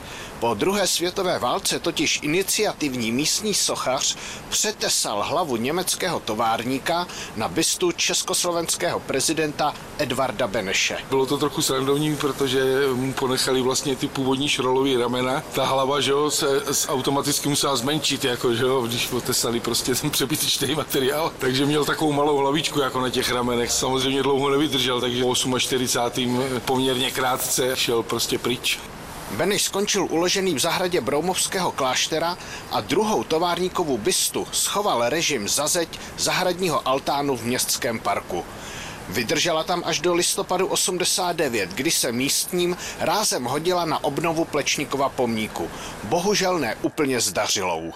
Po 0.46 0.54
druhé 0.54 0.88
světové 0.88 1.40
válce 1.40 1.80
totiž 1.80 2.20
iniciativní 2.22 3.12
místní 3.12 3.54
sochař 3.54 4.16
přetesal 4.50 5.24
hlavu 5.24 5.56
německého 5.56 6.20
továrníka 6.20 7.08
na 7.36 7.48
bystu 7.48 7.92
československého 7.92 9.00
prezidenta 9.00 9.74
Edvarda 9.98 10.48
Beneše. 10.48 10.98
Bylo 11.10 11.25
to 11.25 11.38
trochu 11.38 11.62
srandovní, 11.62 12.16
protože 12.16 12.64
mu 12.94 13.14
ponechali 13.14 13.62
vlastně 13.62 13.96
ty 13.96 14.08
původní 14.08 14.50
šrolový 14.50 14.98
ramena. 14.98 15.44
Ta 15.54 15.66
hlava, 15.66 16.02
že 16.02 16.12
jo, 16.12 16.32
se 16.32 16.48
automaticky 16.88 17.50
musela 17.50 17.75
zmenšit, 17.75 18.24
jako, 18.24 18.54
že 18.54 18.64
jo, 18.64 18.82
když 18.82 19.08
potesali 19.08 19.60
prostě 19.60 19.96
ten 19.96 20.10
přebytečný 20.10 20.75
materiál. 20.75 21.32
Takže 21.40 21.66
měl 21.66 21.86
takovou 21.86 22.12
malou 22.12 22.38
hlavičku 22.38 22.80
jako 22.80 23.02
na 23.02 23.10
těch 23.10 23.32
ramenech. 23.32 23.72
Samozřejmě 23.72 24.24
dlouho 24.24 24.50
nevydržel, 24.50 25.02
takže 25.02 25.24
48. 25.58 26.44
poměrně 26.66 27.12
krátce 27.12 27.75
šel 27.75 28.04
prostě 28.04 28.40
pryč. 28.40 28.80
Beneš 29.36 29.63
skončil 29.63 30.08
uložený 30.10 30.56
v 30.56 30.60
zahradě 30.60 31.01
Broumovského 31.01 31.72
kláštera 31.72 32.38
a 32.72 32.82
druhou 32.82 33.24
továrníkovou 33.24 33.98
bystu 33.98 34.48
schoval 34.51 35.10
režim 35.10 35.48
za 35.48 35.68
zeď 35.68 36.00
zahradního 36.18 36.88
altánu 36.88 37.38
v 37.38 37.44
městském 37.44 38.00
parku. 38.00 38.46
Vydržela 39.10 39.63
tam 39.63 39.84
až 39.86 40.00
do 40.00 40.13
listopadu 40.13 40.68
89, 40.68 41.70
kdy 41.70 41.92
se 41.92 42.12
místním 42.12 42.77
rázem 43.00 43.44
hodila 43.44 43.86
na 43.86 44.04
obnovu 44.04 44.46
Plečníkova 44.46 45.10
pomníku. 45.10 45.70
Bohužel 46.04 46.60
ne 46.60 46.75
úplně 46.82 47.20
zdařilou. 47.22 47.94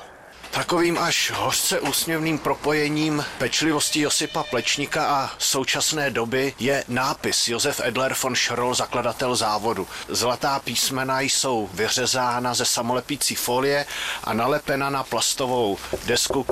Takovým 0.51 0.97
až 0.97 1.31
hořce 1.35 1.79
úsměvným 1.79 2.39
propojením 2.39 3.25
pečlivosti 3.37 4.01
Josipa 4.01 4.43
Plečníka 4.43 5.07
a 5.07 5.31
současné 5.37 6.11
doby 6.11 6.53
je 6.59 6.83
nápis 6.87 7.47
Josef 7.47 7.81
Edler 7.83 8.15
von 8.23 8.35
Schroll, 8.35 8.75
zakladatel 8.75 9.35
závodu. 9.35 9.87
Zlatá 10.07 10.59
písmena 10.59 11.21
jsou 11.21 11.69
vyřezána 11.73 12.53
ze 12.53 12.65
samolepící 12.65 13.35
folie 13.35 13.85
a 14.23 14.33
nalepena 14.33 14.89
na 14.89 15.03
plastovou 15.03 15.77
desku 16.05 16.45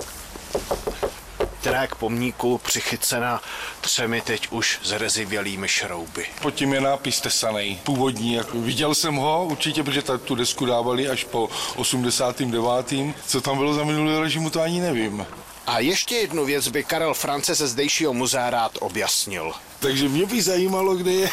která 1.59 1.87
k 1.87 1.95
pomníku 1.95 2.57
přichycena 2.57 3.41
třemi 3.81 4.21
teď 4.21 4.47
už 4.51 4.79
zrezivělými 4.83 5.67
šrouby. 5.67 6.25
Pod 6.41 6.53
tím 6.53 6.73
je 6.73 6.81
nápis 6.81 7.21
tesaný, 7.21 7.79
původní. 7.83 8.33
Jako 8.33 8.61
viděl 8.61 8.95
jsem 8.95 9.15
ho 9.15 9.45
určitě, 9.45 9.83
protože 9.83 10.01
tu 10.01 10.35
desku 10.35 10.65
dávali 10.65 11.09
až 11.09 11.23
po 11.23 11.49
89. 11.75 12.93
Co 13.27 13.41
tam 13.41 13.57
bylo 13.57 13.73
za 13.73 13.83
minulý 13.83 14.19
režimu, 14.19 14.49
to 14.49 14.61
ani 14.61 14.81
nevím. 14.81 15.25
A 15.67 15.79
ještě 15.79 16.15
jednu 16.15 16.45
věc 16.45 16.67
by 16.67 16.83
Karel 16.83 17.13
France 17.13 17.55
ze 17.55 17.67
zdejšího 17.67 18.13
muzea 18.13 18.49
rád 18.49 18.71
objasnil. 18.79 19.51
Takže 19.79 20.09
mě 20.09 20.25
by 20.25 20.41
zajímalo, 20.41 20.95
kde 20.95 21.11
je, 21.11 21.29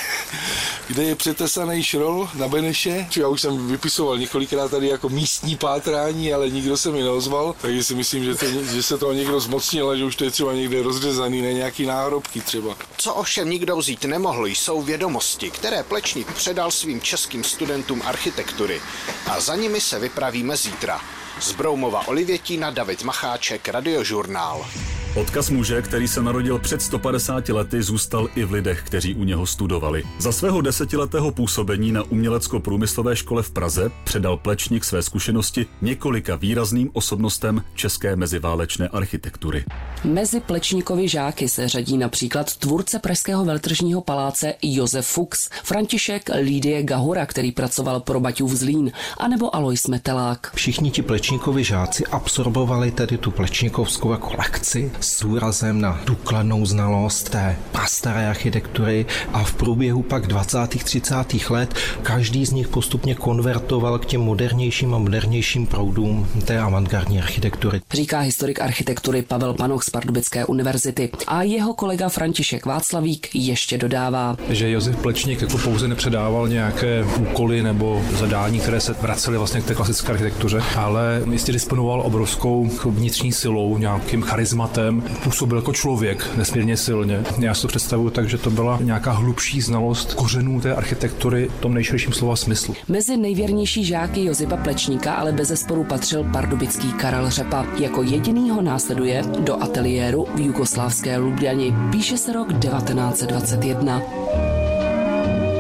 kde 0.86 1.02
je 1.02 1.14
přetesaný 1.14 1.82
šrol 1.82 2.28
na 2.34 2.48
Beneše. 2.48 3.06
Já 3.16 3.28
už 3.28 3.40
jsem 3.40 3.68
vypisoval 3.68 4.18
několikrát 4.18 4.70
tady 4.70 4.88
jako 4.88 5.08
místní 5.08 5.56
pátrání, 5.56 6.34
ale 6.34 6.50
nikdo 6.50 6.76
se 6.76 6.90
mi 6.90 7.02
neozval, 7.02 7.54
takže 7.60 7.84
si 7.84 7.94
myslím, 7.94 8.24
že, 8.24 8.34
to, 8.34 8.64
že 8.64 8.82
se 8.82 8.98
toho 8.98 9.12
někdo 9.12 9.40
zmocnil 9.40 9.90
a 9.90 9.96
že 9.96 10.04
už 10.04 10.16
to 10.16 10.24
je 10.24 10.30
třeba 10.30 10.52
někde 10.52 10.82
rozřezaný 10.82 11.42
na 11.42 11.50
nějaký 11.50 11.86
náhrobky 11.86 12.40
třeba. 12.40 12.76
Co 12.96 13.14
ovšem 13.14 13.50
nikdo 13.50 13.76
vzít 13.76 14.04
nemohl, 14.04 14.46
jsou 14.46 14.82
vědomosti, 14.82 15.50
které 15.50 15.82
Plečník 15.82 16.32
předal 16.32 16.70
svým 16.70 17.00
českým 17.00 17.44
studentům 17.44 18.02
architektury. 18.04 18.80
A 19.26 19.40
za 19.40 19.54
nimi 19.54 19.80
se 19.80 19.98
vypravíme 19.98 20.56
zítra. 20.56 21.00
Z 21.40 21.52
Broumova 21.52 22.08
Olivětína 22.08 22.70
David 22.70 23.02
Macháček, 23.02 23.68
Radiožurnál. 23.68 24.66
Odkaz 25.14 25.50
muže, 25.50 25.82
který 25.82 26.08
se 26.08 26.22
narodil 26.22 26.58
před 26.58 26.82
150 26.82 27.48
lety, 27.48 27.82
zůstal 27.82 28.28
i 28.34 28.44
v 28.44 28.52
lidech, 28.52 28.82
kteří 28.86 29.14
u 29.14 29.24
něho 29.24 29.46
studovali. 29.46 30.02
Za 30.18 30.32
svého 30.32 30.60
desetiletého 30.60 31.30
působení 31.30 31.92
na 31.92 32.02
umělecko-průmyslové 32.02 33.16
škole 33.16 33.42
v 33.42 33.50
Praze 33.50 33.90
předal 34.04 34.36
Plečník 34.36 34.84
své 34.84 35.02
zkušenosti 35.02 35.66
několika 35.82 36.36
výrazným 36.36 36.90
osobnostem 36.92 37.62
české 37.74 38.16
meziválečné 38.16 38.88
architektury. 38.88 39.64
Mezi 40.04 40.40
Plečníkovi 40.40 41.08
žáky 41.08 41.48
se 41.48 41.68
řadí 41.68 41.96
například 41.96 42.56
tvůrce 42.56 42.98
Pražského 42.98 43.44
veltržního 43.44 44.00
paláce 44.00 44.54
Josef 44.62 45.06
Fuchs, 45.06 45.48
František 45.64 46.30
Lídie 46.42 46.82
Gahora, 46.82 47.26
který 47.26 47.52
pracoval 47.52 48.00
pro 48.00 48.20
Baťův 48.20 48.52
Zlín, 48.52 48.92
anebo 49.18 49.56
Alois 49.56 49.86
Metelák. 49.86 50.52
Všichni 50.54 50.90
ti 50.90 51.02
Plečníkovi 51.24 51.64
žáci 51.64 52.06
absorbovali 52.06 52.90
tedy 52.90 53.18
tu 53.18 53.30
Plečníkovskou 53.30 54.10
jako 54.10 54.30
lekci 54.38 54.92
s 55.00 55.22
důrazem 55.22 55.80
na 55.80 56.00
důkladnou 56.04 56.66
znalost 56.66 57.28
té 57.30 57.56
prastaré 57.72 58.28
architektury 58.28 59.06
a 59.32 59.44
v 59.44 59.54
průběhu 59.54 60.02
pak 60.02 60.26
20. 60.26 60.58
30. 60.84 61.14
let 61.50 61.74
každý 62.02 62.46
z 62.46 62.50
nich 62.50 62.68
postupně 62.68 63.14
konvertoval 63.14 63.98
k 63.98 64.06
těm 64.06 64.20
modernějším 64.20 64.94
a 64.94 64.98
modernějším 64.98 65.66
proudům 65.66 66.28
té 66.44 66.58
avantgardní 66.58 67.20
architektury. 67.20 67.80
Říká 67.92 68.18
historik 68.18 68.60
architektury 68.60 69.22
Pavel 69.22 69.54
Panoch 69.54 69.84
z 69.84 69.90
Pardubické 69.90 70.44
univerzity 70.44 71.10
a 71.26 71.42
jeho 71.42 71.74
kolega 71.74 72.08
František 72.08 72.66
Václavík 72.66 73.34
ještě 73.34 73.78
dodává, 73.78 74.36
že 74.48 74.70
Josef 74.70 74.96
Plečník 74.96 75.42
jako 75.42 75.58
pouze 75.58 75.88
nepředával 75.88 76.48
nějaké 76.48 77.04
úkoly 77.18 77.62
nebo 77.62 78.02
zadání, 78.18 78.60
které 78.60 78.80
se 78.80 78.92
vracely 78.92 79.38
vlastně 79.38 79.60
k 79.60 79.64
té 79.64 79.74
klasické 79.74 80.12
architektuře, 80.12 80.62
ale 80.76 81.13
jistě 81.32 81.52
disponoval 81.52 82.00
obrovskou 82.00 82.70
vnitřní 82.84 83.32
silou, 83.32 83.78
nějakým 83.78 84.22
charizmatem 84.22 85.02
působil 85.24 85.58
jako 85.58 85.72
člověk 85.72 86.36
nesmírně 86.36 86.76
silně. 86.76 87.22
Já 87.38 87.54
si 87.54 87.62
to 87.62 87.68
představuju 87.68 88.10
tak, 88.10 88.28
že 88.28 88.38
to 88.38 88.50
byla 88.50 88.78
nějaká 88.82 89.12
hlubší 89.12 89.60
znalost 89.60 90.14
kořenů 90.14 90.60
té 90.60 90.74
architektury 90.74 91.48
v 91.58 91.60
tom 91.60 91.74
nejširším 91.74 92.12
slova 92.12 92.36
smyslu. 92.36 92.74
Mezi 92.88 93.16
nejvěrnější 93.16 93.84
žáky 93.84 94.24
Josepa 94.24 94.56
Plečníka 94.56 95.14
ale 95.14 95.32
bez 95.32 95.48
zesporu 95.48 95.84
patřil 95.84 96.24
pardubický 96.32 96.92
Karel 96.92 97.30
Řepa. 97.30 97.66
Jako 97.78 98.02
jediný 98.02 98.50
ho 98.50 98.62
následuje 98.62 99.22
do 99.40 99.62
ateliéru 99.62 100.26
v 100.34 100.40
jugoslávské 100.40 101.18
Ljubljani. 101.18 101.74
Píše 101.90 102.16
se 102.16 102.32
rok 102.32 102.48
1921. 102.58 104.53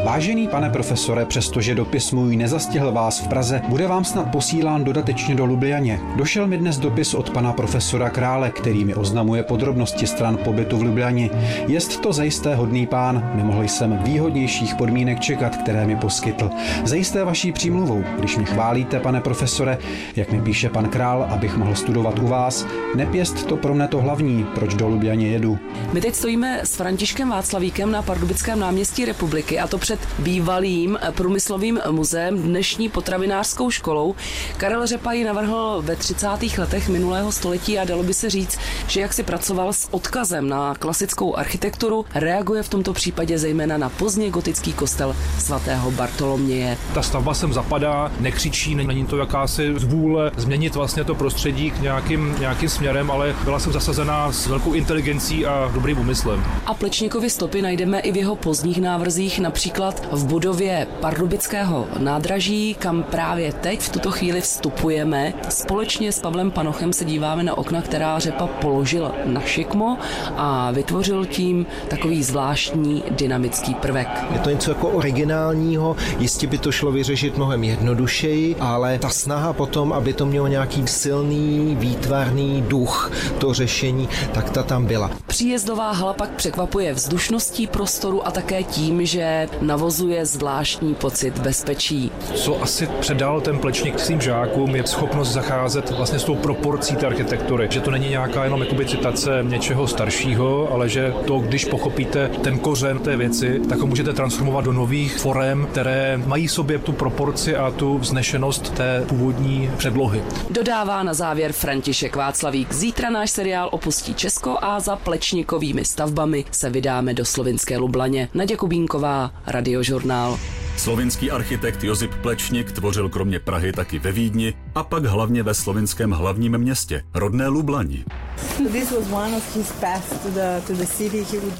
Vážený 0.04 0.48
pane 0.48 0.70
profesore, 0.70 1.24
přestože 1.24 1.74
dopis 1.74 2.12
můj 2.12 2.36
nezastihl 2.36 2.92
vás 2.92 3.20
v 3.20 3.28
Praze, 3.28 3.62
bude 3.68 3.86
vám 3.86 4.04
snad 4.04 4.30
posílán 4.30 4.84
dodatečně 4.84 5.34
do 5.34 5.44
Lubljaně. 5.44 6.00
Došel 6.16 6.46
mi 6.46 6.58
dnes 6.58 6.78
dopis 6.78 7.14
od 7.14 7.30
pana 7.30 7.52
profesora 7.52 8.10
Krále, 8.10 8.50
který 8.50 8.84
mi 8.84 8.94
oznamuje 8.94 9.42
podrobnosti 9.42 10.06
stran 10.06 10.38
pobytu 10.44 10.76
v 10.76 10.82
Lubljaně. 10.82 11.30
Jest 11.66 12.00
to 12.00 12.12
zajisté 12.12 12.54
hodný 12.54 12.86
pán, 12.86 13.30
nemohl 13.34 13.62
jsem 13.62 13.98
výhodnějších 14.02 14.74
podmínek 14.74 15.20
čekat, 15.20 15.56
které 15.56 15.86
mi 15.86 15.96
poskytl. 15.96 16.50
Zajisté 16.84 17.24
vaší 17.24 17.52
přímluvou, 17.52 18.04
když 18.18 18.36
mě 18.36 18.46
chválíte, 18.46 19.00
pane 19.00 19.20
profesore, 19.20 19.78
jak 20.16 20.32
mi 20.32 20.40
píše 20.40 20.68
pan 20.68 20.88
Král, 20.88 21.26
abych 21.30 21.56
mohl 21.56 21.74
studovat 21.74 22.18
u 22.18 22.26
vás, 22.26 22.66
nepěst 22.94 23.46
to 23.46 23.56
pro 23.56 23.74
mne 23.74 23.88
to 23.88 24.00
hlavní, 24.00 24.46
proč 24.54 24.74
do 24.74 24.88
Lubjaně 24.88 25.28
jedu. 25.28 25.58
My 25.92 26.00
teď 26.00 26.14
stojíme 26.14 26.60
s 26.64 26.76
Františkem 26.76 27.30
Václavíkem 27.30 27.90
na 27.90 28.02
Pardubickém 28.02 28.60
náměstí 28.60 29.04
republiky 29.04 29.60
a 29.60 29.66
to 29.66 29.78
před 29.78 29.93
bývalým 30.18 30.98
průmyslovým 31.14 31.80
muzeem, 31.90 32.42
dnešní 32.42 32.88
potravinářskou 32.88 33.70
školou. 33.70 34.14
Karel 34.56 34.86
Řepa 34.86 35.12
ji 35.12 35.24
navrhl 35.24 35.82
ve 35.84 35.96
30. 35.96 36.28
letech 36.58 36.88
minulého 36.88 37.32
století 37.32 37.78
a 37.78 37.84
dalo 37.84 38.02
by 38.02 38.14
se 38.14 38.30
říct, 38.30 38.58
že 38.86 39.00
jak 39.00 39.12
si 39.12 39.22
pracoval 39.22 39.72
s 39.72 39.88
odkazem 39.90 40.48
na 40.48 40.74
klasickou 40.74 41.36
architekturu, 41.36 42.04
reaguje 42.14 42.62
v 42.62 42.68
tomto 42.68 42.92
případě 42.92 43.38
zejména 43.38 43.76
na 43.76 43.88
pozdně 43.88 44.30
gotický 44.30 44.72
kostel 44.72 45.16
svatého 45.38 45.90
Bartoloměje. 45.90 46.76
Ta 46.94 47.02
stavba 47.02 47.34
sem 47.34 47.52
zapadá, 47.52 48.12
nekřičí, 48.20 48.74
není 48.74 49.06
to 49.06 49.16
jakási 49.16 49.74
zvůle 49.76 50.30
změnit 50.36 50.74
vlastně 50.74 51.04
to 51.04 51.14
prostředí 51.14 51.70
k 51.70 51.80
nějakým, 51.80 52.34
nějakým 52.40 52.68
směrem, 52.68 53.10
ale 53.10 53.34
byla 53.44 53.58
jsem 53.58 53.72
zasazená 53.72 54.32
s 54.32 54.46
velkou 54.46 54.72
inteligencí 54.72 55.46
a 55.46 55.70
dobrým 55.74 55.98
úmyslem. 55.98 56.44
A 56.66 56.74
Plečníkovi 56.74 57.30
stopy 57.30 57.62
najdeme 57.62 58.00
i 58.00 58.12
v 58.12 58.16
jeho 58.16 58.36
pozdních 58.36 58.80
návrzích, 58.80 59.40
například 59.40 59.83
například 59.84 60.16
v 60.16 60.26
budově 60.26 60.86
Pardubického 61.00 61.86
nádraží, 61.98 62.74
kam 62.74 63.02
právě 63.02 63.52
teď 63.52 63.80
v 63.80 63.88
tuto 63.88 64.10
chvíli 64.10 64.40
vstupujeme. 64.40 65.34
Společně 65.48 66.12
s 66.12 66.20
Pavlem 66.20 66.50
Panochem 66.50 66.92
se 66.92 67.04
díváme 67.04 67.42
na 67.42 67.58
okna, 67.58 67.82
která 67.82 68.18
řepa 68.18 68.46
položil 68.46 69.12
na 69.24 69.40
šikmo 69.40 69.98
a 70.36 70.70
vytvořil 70.70 71.26
tím 71.26 71.66
takový 71.88 72.22
zvláštní 72.22 73.02
dynamický 73.10 73.74
prvek. 73.74 74.08
Je 74.32 74.38
to 74.38 74.50
něco 74.50 74.70
jako 74.70 74.88
originálního, 74.88 75.96
jistě 76.18 76.46
by 76.46 76.58
to 76.58 76.72
šlo 76.72 76.92
vyřešit 76.92 77.36
mnohem 77.36 77.64
jednodušeji, 77.64 78.56
ale 78.60 78.98
ta 78.98 79.08
snaha 79.08 79.52
potom, 79.52 79.92
aby 79.92 80.12
to 80.12 80.26
mělo 80.26 80.46
nějaký 80.46 80.86
silný, 80.86 81.76
výtvarný 81.80 82.64
duch, 82.68 83.12
to 83.38 83.54
řešení, 83.54 84.08
tak 84.32 84.50
ta 84.50 84.62
tam 84.62 84.86
byla. 84.86 85.10
Příjezdová 85.26 85.92
hala 85.92 86.12
pak 86.12 86.30
překvapuje 86.30 86.94
vzdušností 86.94 87.66
prostoru 87.66 88.26
a 88.26 88.30
také 88.30 88.62
tím, 88.62 89.06
že 89.06 89.48
na 89.60 89.73
navozuje 89.74 90.26
zvláštní 90.26 90.94
pocit 90.94 91.38
bezpečí. 91.38 92.10
Co 92.34 92.62
asi 92.62 92.86
předal 92.86 93.40
ten 93.40 93.58
plečník 93.58 93.98
svým 93.98 94.20
žákům, 94.20 94.76
je 94.76 94.86
schopnost 94.86 95.32
zacházet 95.32 95.90
vlastně 95.90 96.18
s 96.18 96.24
tou 96.24 96.34
proporcí 96.34 96.96
té 96.96 97.06
architektury. 97.06 97.68
Že 97.70 97.80
to 97.80 97.90
není 97.90 98.08
nějaká 98.08 98.44
jenom 98.44 98.60
jakoby 98.60 98.86
citace 98.86 99.30
něčeho 99.42 99.86
staršího, 99.86 100.72
ale 100.72 100.88
že 100.88 101.14
to, 101.26 101.38
když 101.38 101.64
pochopíte 101.64 102.28
ten 102.28 102.58
kořen 102.58 102.98
té 102.98 103.16
věci, 103.16 103.60
tak 103.68 103.78
ho 103.78 103.86
můžete 103.86 104.12
transformovat 104.12 104.64
do 104.64 104.72
nových 104.72 105.18
forem, 105.18 105.66
které 105.70 106.22
mají 106.26 106.48
sobě 106.48 106.78
tu 106.78 106.92
proporci 106.92 107.56
a 107.56 107.70
tu 107.70 107.98
vznešenost 107.98 108.74
té 108.74 109.04
původní 109.08 109.70
předlohy. 109.76 110.22
Dodává 110.50 111.02
na 111.02 111.14
závěr 111.14 111.52
František 111.52 112.16
Václavík. 112.16 112.72
Zítra 112.72 113.10
náš 113.10 113.30
seriál 113.30 113.68
opustí 113.72 114.14
Česko 114.14 114.56
a 114.60 114.80
za 114.80 114.96
plečníkovými 114.96 115.84
stavbami 115.84 116.44
se 116.50 116.70
vydáme 116.70 117.14
do 117.14 117.24
slovinské 117.24 117.78
Lublaně. 117.78 118.28
Naděja 118.34 118.58
Kubínková, 118.58 119.30
radiožurnál. 119.64 120.38
Slovinský 120.76 121.30
architekt 121.30 121.84
Josip 121.84 122.14
Plečník 122.22 122.72
tvořil 122.72 123.08
kromě 123.08 123.40
Prahy 123.40 123.72
taky 123.72 123.98
ve 123.98 124.12
Vídni 124.12 124.54
a 124.74 124.82
pak 124.82 125.04
hlavně 125.04 125.42
ve 125.42 125.54
slovinském 125.54 126.10
hlavním 126.10 126.58
městě, 126.58 127.02
rodné 127.14 127.48
Lublani. 127.48 128.04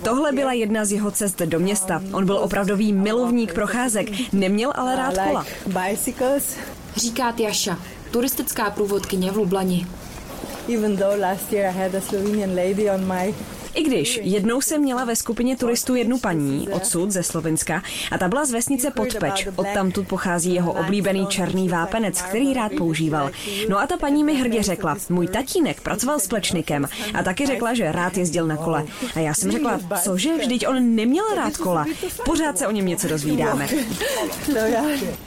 Tohle 0.03 0.33
byla 0.33 0.53
jedna 0.53 0.85
z 0.85 0.93
jeho 0.93 1.11
cest 1.11 1.43
do 1.43 1.59
města. 1.61 2.03
On 2.12 2.27
byl 2.27 2.38
opravdový 2.38 2.93
milovník 2.93 3.55
procházek, 3.55 4.33
neměl 4.33 4.73
ale 4.75 4.97
rád 4.97 5.14
kola. 5.19 5.47
Říká 6.97 7.33
Tjaša, 7.33 7.79
turistická 8.11 8.71
průvodkyně 8.71 9.33
v 9.33 9.37
Lublani. 9.37 9.87
Even 10.75 10.97
though 10.97 11.21
last 11.21 11.53
year 11.53 11.67
I 11.67 11.79
had 11.79 11.95
a 11.95 12.01
Slovenian 12.01 12.51
lady 12.51 12.90
on 12.90 13.01
my 13.07 13.35
i 13.75 13.83
když 13.83 14.21
jednou 14.23 14.61
jsem 14.61 14.81
měla 14.81 15.05
ve 15.05 15.17
skupině 15.17 15.57
turistů 15.57 15.95
jednu 15.95 16.19
paní, 16.19 16.69
odsud 16.69 17.11
ze 17.11 17.23
Slovenska, 17.23 17.83
a 18.11 18.19
ta 18.19 18.29
byla 18.29 18.45
z 18.45 18.51
vesnice 18.51 18.91
Podpeč. 18.91 19.49
Odtamtud 19.57 20.09
pochází 20.09 20.55
jeho 20.55 20.73
oblíbený 20.73 21.27
černý 21.27 21.69
vápenec, 21.69 22.23
který 22.23 22.55
rád 22.55 22.73
používal. 22.79 23.31
No 23.69 23.79
a 23.79 23.87
ta 23.87 23.97
paní 23.97 24.25
mi 24.25 24.35
hrdě 24.35 24.63
řekla, 24.63 24.97
můj 25.09 25.27
tatínek 25.27 25.81
pracoval 25.81 26.21
s 26.21 26.27
plečnikem 26.27 26.89
a 27.15 27.23
taky 27.23 27.47
řekla, 27.47 27.75
že 27.75 27.93
rád 27.93 28.17
jezdil 28.17 28.47
na 28.47 28.57
kole. 28.57 28.85
A 29.15 29.19
já 29.19 29.35
jsem 29.35 29.53
řekla, 29.53 29.81
cože, 30.03 30.39
vždyť 30.39 30.67
on 30.69 30.95
neměl 30.95 31.25
rád 31.37 31.57
kola. 31.57 31.87
Pořád 32.25 32.59
se 32.59 32.67
o 32.67 32.71
něm 32.71 32.87
něco 32.87 33.09
dozvídáme. 33.09 33.69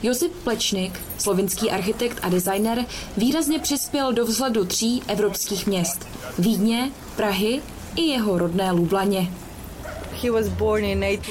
Josip 0.02 0.32
Plečnik, 0.44 1.00
slovinský 1.18 1.70
architekt 1.70 2.18
a 2.22 2.28
designer, 2.28 2.84
výrazně 3.16 3.58
přispěl 3.58 4.12
do 4.12 4.24
vzhledu 4.24 4.64
tří 4.64 5.02
evropských 5.08 5.66
měst. 5.66 6.06
Vídně, 6.38 6.90
Prahy 7.16 7.62
i 7.98 8.02
jeho 8.02 8.38
rodné 8.38 8.72
Lublaně. 8.72 9.28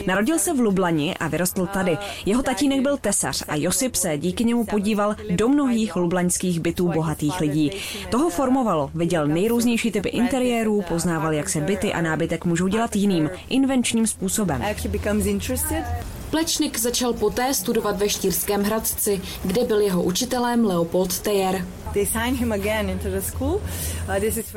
Narodil 0.07 0.39
se 0.39 0.53
v 0.53 0.59
Lublani 0.59 1.15
a 1.15 1.27
vyrostl 1.27 1.65
tady. 1.65 1.97
Jeho 2.25 2.43
tatínek 2.43 2.81
byl 2.81 2.97
tesař 2.97 3.43
a 3.47 3.55
Josip 3.55 3.95
se 3.95 4.17
díky 4.17 4.43
němu 4.43 4.65
podíval 4.65 5.15
do 5.29 5.49
mnohých 5.49 5.95
lublaňských 5.95 6.59
bytů 6.59 6.87
bohatých 6.87 7.39
lidí. 7.39 7.71
Toho 8.09 8.29
formovalo, 8.29 8.91
viděl 8.95 9.27
nejrůznější 9.27 9.91
typy 9.91 10.09
interiérů, 10.09 10.83
poznával, 10.87 11.33
jak 11.33 11.49
se 11.49 11.61
byty 11.61 11.93
a 11.93 12.01
nábytek 12.01 12.45
můžou 12.45 12.67
dělat 12.67 12.95
jiným, 12.95 13.29
invenčním 13.49 14.07
způsobem. 14.07 14.63
Plečnik 16.29 16.79
začal 16.79 17.13
poté 17.13 17.53
studovat 17.53 17.97
ve 17.97 18.09
Štýrském 18.09 18.63
Hradci, 18.63 19.21
kde 19.43 19.63
byl 19.63 19.79
jeho 19.79 20.03
učitelem 20.03 20.65
Leopold 20.65 21.19
Tejer. 21.19 21.65
Uh, 23.39 23.63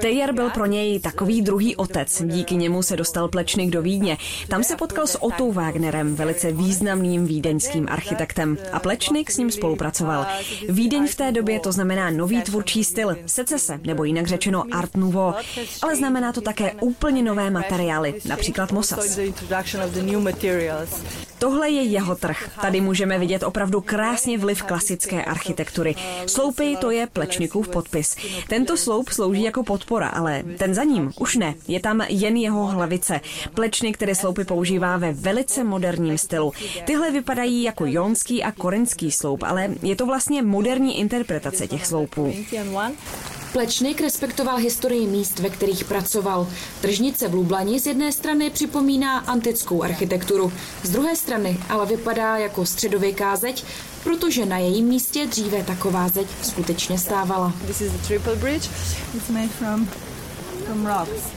Tejer 0.01 0.33
byl 0.33 0.51
pro 0.51 0.67
něj 0.67 1.01
takový 1.01 1.43
druhý 1.43 1.77
otec. 1.77 2.23
Díky 2.25 2.57
němu 2.57 2.83
se 2.83 2.97
dostal 2.97 3.29
Plečnik 3.29 3.71
do 3.71 3.83
Vídně. 3.83 4.19
Tam 4.49 4.65
se 4.65 4.77
potkal 4.77 5.07
s 5.07 5.23
Otto 5.23 5.53
Wagnerem, 5.53 6.15
velice 6.15 6.53
významným 6.53 7.27
vídeňským 7.27 7.87
architektem. 7.91 8.59
A 8.73 8.79
Plečnik 8.79 9.31
s 9.31 9.37
ním 9.37 9.51
spolupracoval. 9.51 10.27
Vídeň 10.69 11.07
v 11.07 11.15
té 11.15 11.33
době 11.33 11.61
to 11.61 11.73
znamená 11.73 12.11
nový 12.11 12.43
tvůrčí 12.43 12.85
styl, 12.85 13.17
secese, 13.27 13.81
nebo 13.85 14.05
jinak 14.05 14.27
řečeno 14.27 14.65
Art 14.73 14.97
Nouveau. 14.97 15.33
Ale 15.83 15.97
znamená 15.97 16.33
to 16.33 16.41
také 16.41 16.73
úplně 16.73 17.23
nové 17.23 17.51
materiály, 17.51 18.15
například 18.25 18.73
mosas. 18.73 19.19
Tohle 21.39 21.71
je 21.71 21.83
jeho 21.83 22.15
trh. 22.15 22.51
Tady 22.63 22.81
můžeme 22.81 23.19
vidět 23.19 23.43
opravdu 23.43 23.81
krásně 23.81 24.39
vliv 24.39 24.63
klasické 24.63 25.25
architektury. 25.25 25.95
Sloupy 26.27 26.77
to 26.77 26.91
je 26.91 27.07
Plečnikův 27.31 27.69
podpis. 27.69 28.17
Tento 28.49 28.77
sloup 28.77 29.09
slouží 29.09 29.43
jako 29.43 29.63
podpora, 29.63 30.09
ale 30.09 30.43
ten 30.59 30.75
za 30.75 30.85
ním 30.85 31.13
už 31.19 31.37
ne. 31.37 31.55
Je 31.69 31.81
tam 31.81 32.01
jen 32.09 32.37
jeho 32.37 32.67
hlavice. 32.67 33.21
Plečnik, 33.55 33.97
který 33.97 34.15
sloupy 34.15 34.45
používá 34.45 34.97
ve 34.97 35.13
velice 35.13 35.65
moderním 35.65 36.19
stylu. 36.19 36.53
Tyhle 36.85 37.11
vypadají 37.11 37.63
jako 37.63 37.87
jonský 37.87 38.43
a 38.43 38.53
korinský 38.53 39.11
sloup, 39.11 39.43
ale 39.43 39.69
je 39.83 39.97
to 39.97 40.07
vlastně 40.07 40.43
moderní 40.43 40.99
interpretace 40.99 41.69
těch 41.69 41.87
sloupů. 41.87 42.35
Plečnik 43.53 44.01
respektoval 44.01 44.57
historii 44.57 45.07
míst, 45.07 45.39
ve 45.39 45.51
kterých 45.51 45.85
pracoval. 45.85 46.47
Tržnice 46.81 47.29
v 47.29 47.35
Lublani 47.35 47.81
z 47.81 47.87
jedné 47.87 48.13
strany 48.13 48.51
připomíná 48.51 49.19
antickou 49.19 49.83
architekturu, 49.83 50.53
z 50.83 50.91
druhé 50.91 51.17
strany 51.17 51.59
ale 51.69 51.87
vypadá 51.87 52.37
jako 52.37 52.67
středověká 52.67 53.37
zeď, 53.37 53.65
protože 54.05 54.47
na 54.47 54.59
jejím 54.59 54.87
místě 54.87 55.27
dříve 55.27 55.63
taková 55.65 56.09
zeď 56.09 56.27
skutečně 56.43 56.99
stávala. 56.99 57.53
This 57.67 57.81
is 57.81 57.93
the 57.93 57.99
triple 57.99 58.37
bridge. 58.37 58.71
It's 59.15 59.29
made 59.29 59.49
from 59.49 59.89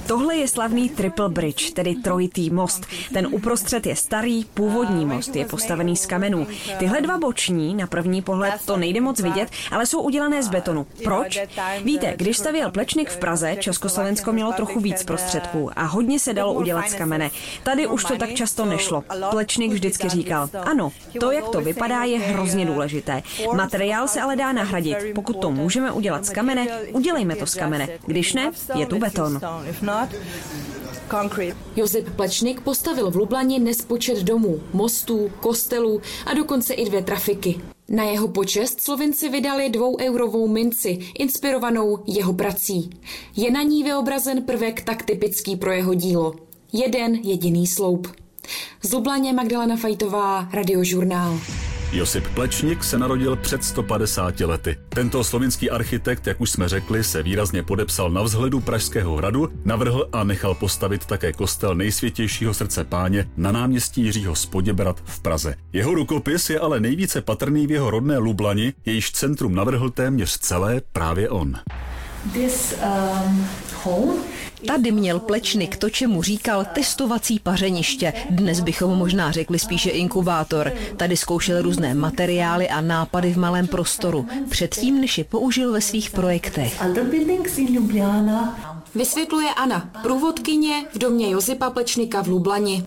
Tohle 0.08 0.36
je 0.36 0.48
slavný 0.48 0.90
Triple 0.90 1.30
Bridge, 1.30 1.72
tedy 1.72 1.96
trojitý 1.96 2.50
most. 2.50 2.86
Ten 3.14 3.28
uprostřed 3.32 3.86
je 3.86 3.96
starý, 3.96 4.46
původní 4.46 5.06
most, 5.06 5.36
je 5.36 5.46
postavený 5.46 5.96
z 5.96 6.06
kamenů. 6.06 6.48
Tyhle 6.80 7.02
dva 7.02 7.18
boční, 7.18 7.76
na 7.76 7.88
první 7.88 8.22
pohled 8.22 8.54
to 8.66 8.78
nejde 8.78 9.02
moc 9.02 9.20
vidět, 9.20 9.50
ale 9.72 9.86
jsou 9.86 10.02
udělané 10.02 10.44
z 10.44 10.50
betonu. 10.50 10.88
Proč? 11.04 11.40
Víte, 11.84 12.14
když 12.18 12.38
stavěl 12.38 12.72
Plečnik 12.72 13.10
v 13.10 13.18
Praze, 13.18 13.56
Československo 13.60 14.32
mělo 14.32 14.54
trochu 14.54 14.80
víc 14.80 15.04
prostředků 15.04 15.70
a 15.76 15.84
hodně 15.84 16.20
se 16.20 16.34
dalo 16.34 16.54
udělat 16.54 16.90
z 16.90 16.94
kamene. 16.94 17.30
Tady 17.64 17.88
už 17.88 18.04
to 18.04 18.18
tak 18.18 18.34
často 18.34 18.66
nešlo. 18.66 19.04
Plečnik 19.30 19.72
vždycky 19.72 20.10
říkal, 20.10 20.50
ano, 20.64 20.92
to, 21.20 21.32
jak 21.32 21.50
to 21.50 21.62
vypadá, 21.62 22.04
je 22.04 22.20
hrozně 22.20 22.66
důležité. 22.66 23.24
Materiál 23.56 24.08
se 24.08 24.22
ale 24.22 24.36
dá 24.36 24.52
nahradit. 24.52 24.98
Pokud 25.16 25.42
to 25.42 25.52
můžeme 25.52 25.92
udělat 25.92 26.26
z 26.26 26.30
kamene, 26.30 26.68
udělejme 26.92 27.36
to 27.36 27.46
z 27.46 27.56
kamene. 27.56 27.88
Když 28.06 28.34
ne, 28.34 28.52
je 28.76 28.86
tu 28.86 29.00
beton 29.00 29.23
beton. 29.30 29.66
Josip 31.76 32.10
Plečnik 32.16 32.62
postavil 32.62 33.12
v 33.12 33.16
Lublani 33.16 33.60
nespočet 33.60 34.18
domů, 34.18 34.60
mostů, 34.74 35.32
kostelů 35.40 36.02
a 36.26 36.34
dokonce 36.34 36.74
i 36.74 36.86
dvě 36.86 37.04
trafiky. 37.04 37.62
Na 37.90 38.04
jeho 38.04 38.28
počest 38.28 38.82
Slovinci 38.82 39.30
vydali 39.30 39.70
dvoueurovou 39.70 40.48
minci, 40.48 41.00
inspirovanou 41.20 42.04
jeho 42.08 42.34
prací. 42.34 42.90
Je 43.36 43.52
na 43.52 43.62
ní 43.62 43.84
vyobrazen 43.84 44.44
prvek 44.44 44.82
tak 44.82 45.04
typický 45.04 45.56
pro 45.56 45.72
jeho 45.72 45.94
dílo. 45.94 46.34
Jeden 46.74 47.16
jediný 47.16 47.68
sloup. 47.68 48.08
Z 48.84 48.94
Lublaně 48.94 49.34
Magdalena 49.34 49.78
Fajtová, 49.78 50.50
Radiožurnál. 50.54 51.40
Josip 51.94 52.28
Plečnik 52.28 52.84
se 52.84 52.98
narodil 52.98 53.36
před 53.36 53.64
150 53.64 54.40
lety. 54.40 54.78
Tento 54.90 55.24
slovinský 55.24 55.70
architekt, 55.70 56.28
jak 56.28 56.42
už 56.42 56.50
jsme 56.50 56.70
řekli, 56.70 57.04
se 57.04 57.24
výrazně 57.24 57.64
podepsal 57.64 58.10
na 58.10 58.22
vzhledu 58.22 58.60
Pražského 58.60 59.16
hradu, 59.16 59.50
navrhl 59.66 60.10
a 60.14 60.24
nechal 60.24 60.56
postavit 60.56 61.06
také 61.06 61.34
kostel 61.34 61.76
nejsvětějšího 61.76 62.54
srdce 62.54 62.84
páně 62.84 63.30
na 63.38 63.52
náměstí 63.52 64.02
Jiřího 64.02 64.36
Spoděbrat 64.36 65.02
v 65.06 65.20
Praze. 65.20 65.56
Jeho 65.74 65.94
rukopis 65.94 66.50
je 66.50 66.60
ale 66.60 66.80
nejvíce 66.80 67.22
patrný 67.22 67.68
v 67.68 67.72
jeho 67.72 67.92
rodné 67.92 68.18
Lublani, 68.18 68.74
jejíž 68.86 69.12
centrum 69.12 69.56
navrhl 69.56 69.90
téměř 69.90 70.38
celé 70.38 70.82
právě 70.94 71.30
on. 71.30 71.56
This, 72.34 72.76
um, 73.28 73.48
home 73.84 74.24
Tady 74.68 74.92
měl 74.92 75.20
Plečnik 75.20 75.78
to, 75.78 75.90
čemu 75.90 76.24
říkal 76.24 76.66
testovací 76.74 77.40
pařeniště. 77.40 78.14
Dnes 78.30 78.60
bychom 78.60 78.98
možná 78.98 79.32
řekli 79.32 79.60
spíše 79.60 79.90
inkubátor. 79.90 80.74
Tady 80.98 81.18
zkoušel 81.18 81.62
různé 81.62 81.94
materiály 81.94 82.70
a 82.70 82.82
nápady 82.82 83.34
v 83.34 83.38
malém 83.38 83.68
prostoru. 83.68 84.28
Předtím, 84.50 85.02
než 85.02 85.18
je 85.18 85.24
použil 85.24 85.72
ve 85.72 85.82
svých 85.82 86.10
projektech. 86.10 86.82
Vysvětluje 88.96 89.50
Anna, 89.54 89.90
průvodkyně 90.02 90.86
v 90.94 90.98
domě 90.98 91.30
Josipa 91.30 91.70
Plečnika 91.70 92.22
v 92.22 92.28
Lublani. 92.28 92.84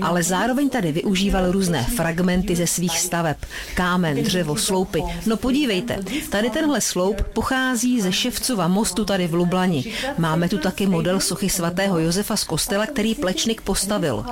Ale 0.00 0.22
zároveň 0.22 0.68
tady 0.68 0.92
využíval 0.92 1.52
různé 1.52 1.84
fragmenty 1.84 2.56
ze 2.56 2.66
svých 2.66 2.98
staveb. 2.98 3.36
Kámen, 3.74 4.22
dřevo, 4.22 4.56
sloupy. 4.56 5.02
No 5.26 5.36
podívejte, 5.36 5.98
tady 6.30 6.50
tenhle 6.50 6.80
sloup 6.80 7.22
pochází 7.22 8.00
ze 8.00 8.12
Ševcova 8.12 8.68
mostu 8.68 9.04
tady 9.04 9.26
v 9.26 9.34
Lublani. 9.34 9.92
Máme 10.18 10.48
tu 10.48 10.58
taky 10.58 10.86
model 10.86 11.20
sochy 11.20 11.50
svatého 11.50 11.98
Josefa 11.98 12.36
z 12.36 12.44
kostela, 12.44 12.86
který 12.86 13.14
Plečnik 13.14 13.60
postavil. 13.60 14.24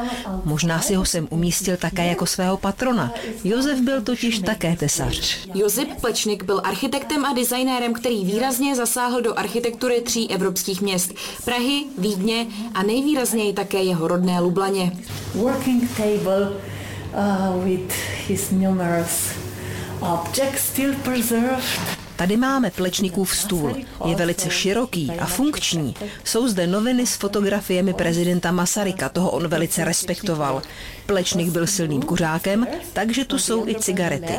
Možná 0.44 0.81
si 0.81 0.94
ho 0.94 1.05
sem 1.05 1.29
umístil 1.31 1.76
také 1.76 2.07
jako 2.07 2.26
svého 2.26 2.57
patrona. 2.57 3.12
Josef 3.44 3.81
byl 3.81 4.03
totiž 4.03 4.38
také 4.38 4.76
tesař. 4.76 5.38
Josef 5.55 5.88
Plečnik 6.00 6.44
byl 6.44 6.61
architektem 6.64 7.24
a 7.24 7.33
designérem, 7.33 7.94
který 7.94 8.24
výrazně 8.24 8.76
zasáhl 8.76 9.22
do 9.22 9.38
architektury 9.38 10.00
tří 10.00 10.31
evropských 10.31 10.81
měst. 10.81 11.12
Prahy, 11.44 11.85
Vídně 11.98 12.46
a 12.74 12.83
nejvýrazněji 12.83 13.53
také 13.53 13.83
jeho 13.83 14.09
rodné 14.09 14.30
rodné 14.31 14.40
Lublaně. 14.40 14.93
Working 15.35 15.90
table 15.97 16.51
uh, 16.51 17.64
with 17.64 17.93
his 18.29 18.51
numerous 18.51 19.31
objects 20.01 20.69
still 20.69 20.95
preserved. 20.95 21.64
Tady 22.16 22.37
máme 22.37 22.71
Plečnikův 22.71 23.37
stůl. 23.37 23.77
Je 24.05 24.14
velice 24.14 24.51
široký 24.51 25.11
a 25.21 25.27
funkční. 25.27 25.95
Jsou 26.25 26.49
zde 26.49 26.66
noviny 26.66 27.07
s 27.07 27.14
fotografiemi 27.14 27.95
prezidenta 27.95 28.53
Masaryka, 28.53 29.09
toho 29.09 29.31
on 29.31 29.49
velice 29.49 29.85
respektoval. 29.85 30.62
Plečnik 31.07 31.49
byl 31.49 31.66
silným 31.66 32.03
kuřákem, 32.03 32.66
takže 32.93 33.25
tu 33.25 33.38
jsou 33.38 33.69
i 33.69 33.75
cigarety. 33.75 34.35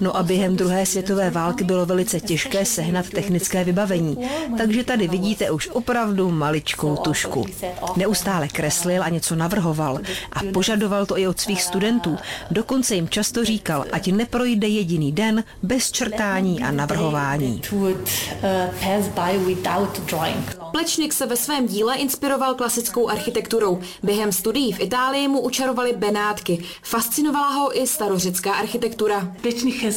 No 0.00 0.16
a 0.16 0.22
během 0.22 0.56
druhé 0.56 0.86
světové 0.86 1.30
války 1.30 1.64
bylo 1.64 1.86
velice 1.86 2.20
těžké 2.20 2.64
sehnat 2.64 3.08
technické 3.08 3.64
vybavení, 3.64 4.16
takže 4.58 4.84
tady 4.84 5.08
vidíte 5.08 5.50
už 5.50 5.68
opravdu 5.72 6.30
maličkou 6.30 6.96
tušku. 6.96 7.46
Neustále 7.96 8.48
kreslil 8.48 9.02
a 9.02 9.08
něco 9.08 9.36
navrhoval 9.36 9.98
a 10.32 10.40
požadoval 10.52 11.06
to 11.06 11.18
i 11.18 11.28
od 11.28 11.40
svých 11.40 11.62
studentů. 11.62 12.16
Dokonce 12.50 12.94
jim 12.94 13.08
často 13.08 13.44
říkal, 13.44 13.84
ať 13.92 14.12
neprojde 14.12 14.68
jediný 14.68 15.12
den 15.12 15.44
bez 15.62 15.92
črtání 15.92 16.62
a 16.62 16.70
navrhování. 16.70 17.62
Plečnik 20.72 21.12
se 21.12 21.26
ve 21.26 21.36
svém 21.36 21.66
díle 21.66 21.96
inspiroval 21.96 22.54
klasickou 22.54 23.08
architekturou. 23.08 23.80
Během 24.02 24.32
studií 24.32 24.72
v 24.72 24.80
Itálii 24.80 25.28
mu 25.28 25.40
učarovali 25.40 25.92
Benátky. 25.96 26.64
Fascinovala 26.82 27.48
ho 27.48 27.80
i 27.82 27.86
starořecká 27.86 28.52
architektura. 28.52 29.32
Plečnik 29.42 29.89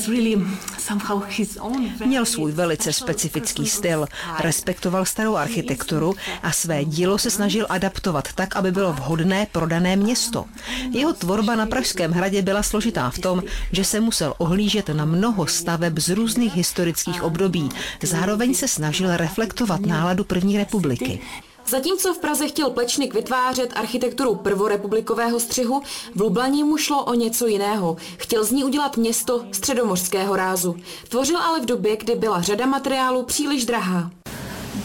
Měl 2.06 2.26
svůj 2.26 2.52
velice 2.52 2.94
specifický 2.94 3.68
styl, 3.68 4.08
respektoval 4.40 5.06
starou 5.06 5.36
architekturu 5.36 6.16
a 6.44 6.52
své 6.52 6.86
dílo 6.86 7.18
se 7.18 7.30
snažil 7.30 7.66
adaptovat 7.70 8.34
tak, 8.34 8.56
aby 8.56 8.72
bylo 8.72 8.94
vhodné 8.94 9.48
pro 9.52 9.68
dané 9.68 9.96
město. 9.96 10.46
Jeho 10.92 11.14
tvorba 11.14 11.56
na 11.56 11.66
Pražském 11.66 12.12
hradě 12.12 12.42
byla 12.42 12.64
složitá 12.64 13.10
v 13.10 13.20
tom, 13.20 13.44
že 13.72 13.84
se 13.84 14.00
musel 14.00 14.34
ohlížet 14.38 14.90
na 14.90 15.06
mnoho 15.06 15.48
staveb 15.48 16.00
z 16.00 16.10
různých 16.10 16.56
historických 16.56 17.24
období. 17.24 17.70
Zároveň 18.04 18.54
se 18.54 18.68
snažil 18.68 19.18
reflektovat 19.18 19.82
náladu 19.82 20.24
první 20.24 20.58
republiky. 20.58 21.20
Zatímco 21.68 22.14
v 22.14 22.18
Praze 22.18 22.48
chtěl 22.48 22.70
Plečnik 22.70 23.14
vytvářet 23.14 23.74
architekturu 23.76 24.36
prvorepublikového 24.36 25.40
střihu, 25.40 25.82
v 26.16 26.22
Lublani 26.22 26.64
mu 26.64 26.78
šlo 26.78 27.04
o 27.04 27.14
něco 27.14 27.48
jiného. 27.48 27.98
Chtěl 28.18 28.44
z 28.44 28.52
ní 28.52 28.64
udělat 28.64 28.98
město 28.98 29.46
středomořského 29.52 30.36
rázu. 30.36 30.76
Tvořil 31.10 31.38
ale 31.38 31.62
v 31.62 31.66
době, 31.66 31.98
kdy 31.98 32.16
byla 32.16 32.42
řada 32.42 32.66
materiálů 32.66 33.24
příliš 33.24 33.66
drahá. 33.66 34.12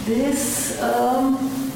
This, 0.07 0.73
um... 1.19 1.68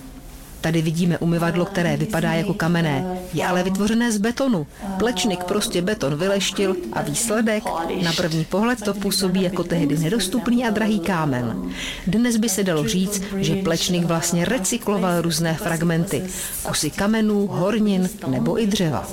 Tady 0.62 0.82
vidíme 0.82 1.18
umyvadlo, 1.18 1.64
které 1.64 1.96
vypadá 1.96 2.32
jako 2.32 2.54
kamenné. 2.54 3.18
Je 3.34 3.46
ale 3.46 3.62
vytvořené 3.62 4.12
z 4.12 4.18
betonu. 4.18 4.66
Plečnik 4.98 5.44
prostě 5.44 5.82
beton 5.82 6.16
vyleštil 6.16 6.76
a 6.92 7.02
výsledek? 7.02 7.64
Na 8.02 8.12
první 8.12 8.44
pohled 8.44 8.82
to 8.82 8.94
působí 8.94 9.42
jako 9.42 9.64
tehdy 9.64 9.98
nedostupný 9.98 10.64
a 10.64 10.70
drahý 10.70 11.00
kámen. 11.00 11.72
Dnes 12.06 12.36
by 12.36 12.48
se 12.48 12.64
dalo 12.64 12.88
říct, 12.88 13.22
že 13.36 13.54
plečnik 13.56 14.04
vlastně 14.04 14.44
recykloval 14.44 15.22
různé 15.22 15.54
fragmenty. 15.54 16.22
Kusy 16.62 16.90
kamenů, 16.90 17.46
hornin 17.46 18.08
nebo 18.26 18.60
i 18.60 18.66
dřeva. 18.66 19.08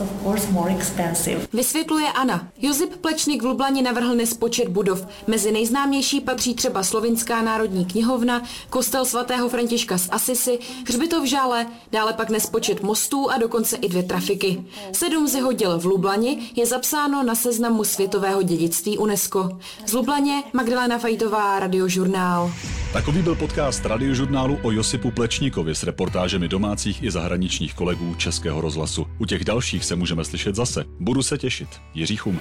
Vysvětluje 1.53 2.07
Anna. 2.07 2.47
Josip 2.61 2.95
Plečnik 2.95 3.41
v 3.41 3.45
Lublani 3.45 3.81
navrhl 3.81 4.15
nespočet 4.15 4.67
budov. 4.67 5.07
Mezi 5.27 5.51
nejznámější 5.51 6.21
patří 6.21 6.53
třeba 6.53 6.83
Slovinská 6.83 7.41
národní 7.41 7.85
knihovna, 7.85 8.43
kostel 8.69 9.05
svatého 9.05 9.49
Františka 9.49 9.97
z 9.97 10.07
Asisi, 10.11 10.59
hřbitov 10.87 11.25
Žále, 11.39 11.67
dále 11.91 12.13
pak 12.13 12.29
nespočet 12.29 12.83
mostů 12.83 13.29
a 13.29 13.37
dokonce 13.37 13.75
i 13.75 13.89
dvě 13.89 14.03
trafiky. 14.03 14.63
Sedm 14.91 15.27
z 15.27 15.35
jeho 15.35 15.53
děl 15.53 15.79
v 15.79 15.85
Lublani 15.85 16.51
je 16.55 16.65
zapsáno 16.65 17.23
na 17.23 17.35
seznamu 17.35 17.83
světového 17.83 18.41
dědictví 18.41 18.97
UNESCO. 18.97 19.49
Z 19.85 19.93
Lublaně 19.93 20.43
Magdalena 20.53 20.97
Fajtová, 20.97 21.59
Radiožurnál. 21.59 22.51
Takový 22.93 23.21
byl 23.21 23.35
podcast 23.35 23.85
radiožurnálu 23.85 24.59
o 24.61 24.71
Josipu 24.71 25.11
Plečníkovi 25.11 25.75
s 25.75 25.83
reportážemi 25.83 26.47
domácích 26.47 27.03
i 27.03 27.11
zahraničních 27.11 27.73
kolegů 27.73 28.15
Českého 28.15 28.61
rozhlasu. 28.61 29.07
U 29.19 29.25
těch 29.25 29.45
dalších 29.45 29.85
se 29.85 29.95
můžeme 29.95 30.25
slyšet 30.25 30.55
zase. 30.55 30.83
Budu 30.99 31.23
se 31.23 31.37
těšit. 31.37 31.69
Jiří 31.93 32.15
Chum. 32.15 32.39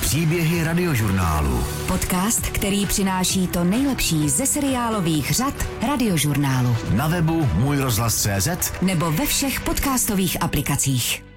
Příběhy 0.00 0.64
radiožurnálu. 0.64 1.64
Podcast, 1.86 2.40
který 2.40 2.86
přináší 2.86 3.46
to 3.46 3.64
nejlepší 3.64 4.28
ze 4.28 4.46
seriálových 4.46 5.30
řad 5.30 5.66
radiožurnálu. 5.88 6.76
Na 6.94 7.08
webu 7.08 7.48
Můj 7.54 7.78
rozhlas 7.78 8.16
CZ 8.16 8.72
nebo 8.82 9.12
ve 9.12 9.26
všech 9.26 9.60
podcastových 9.60 10.42
aplikacích. 10.42 11.27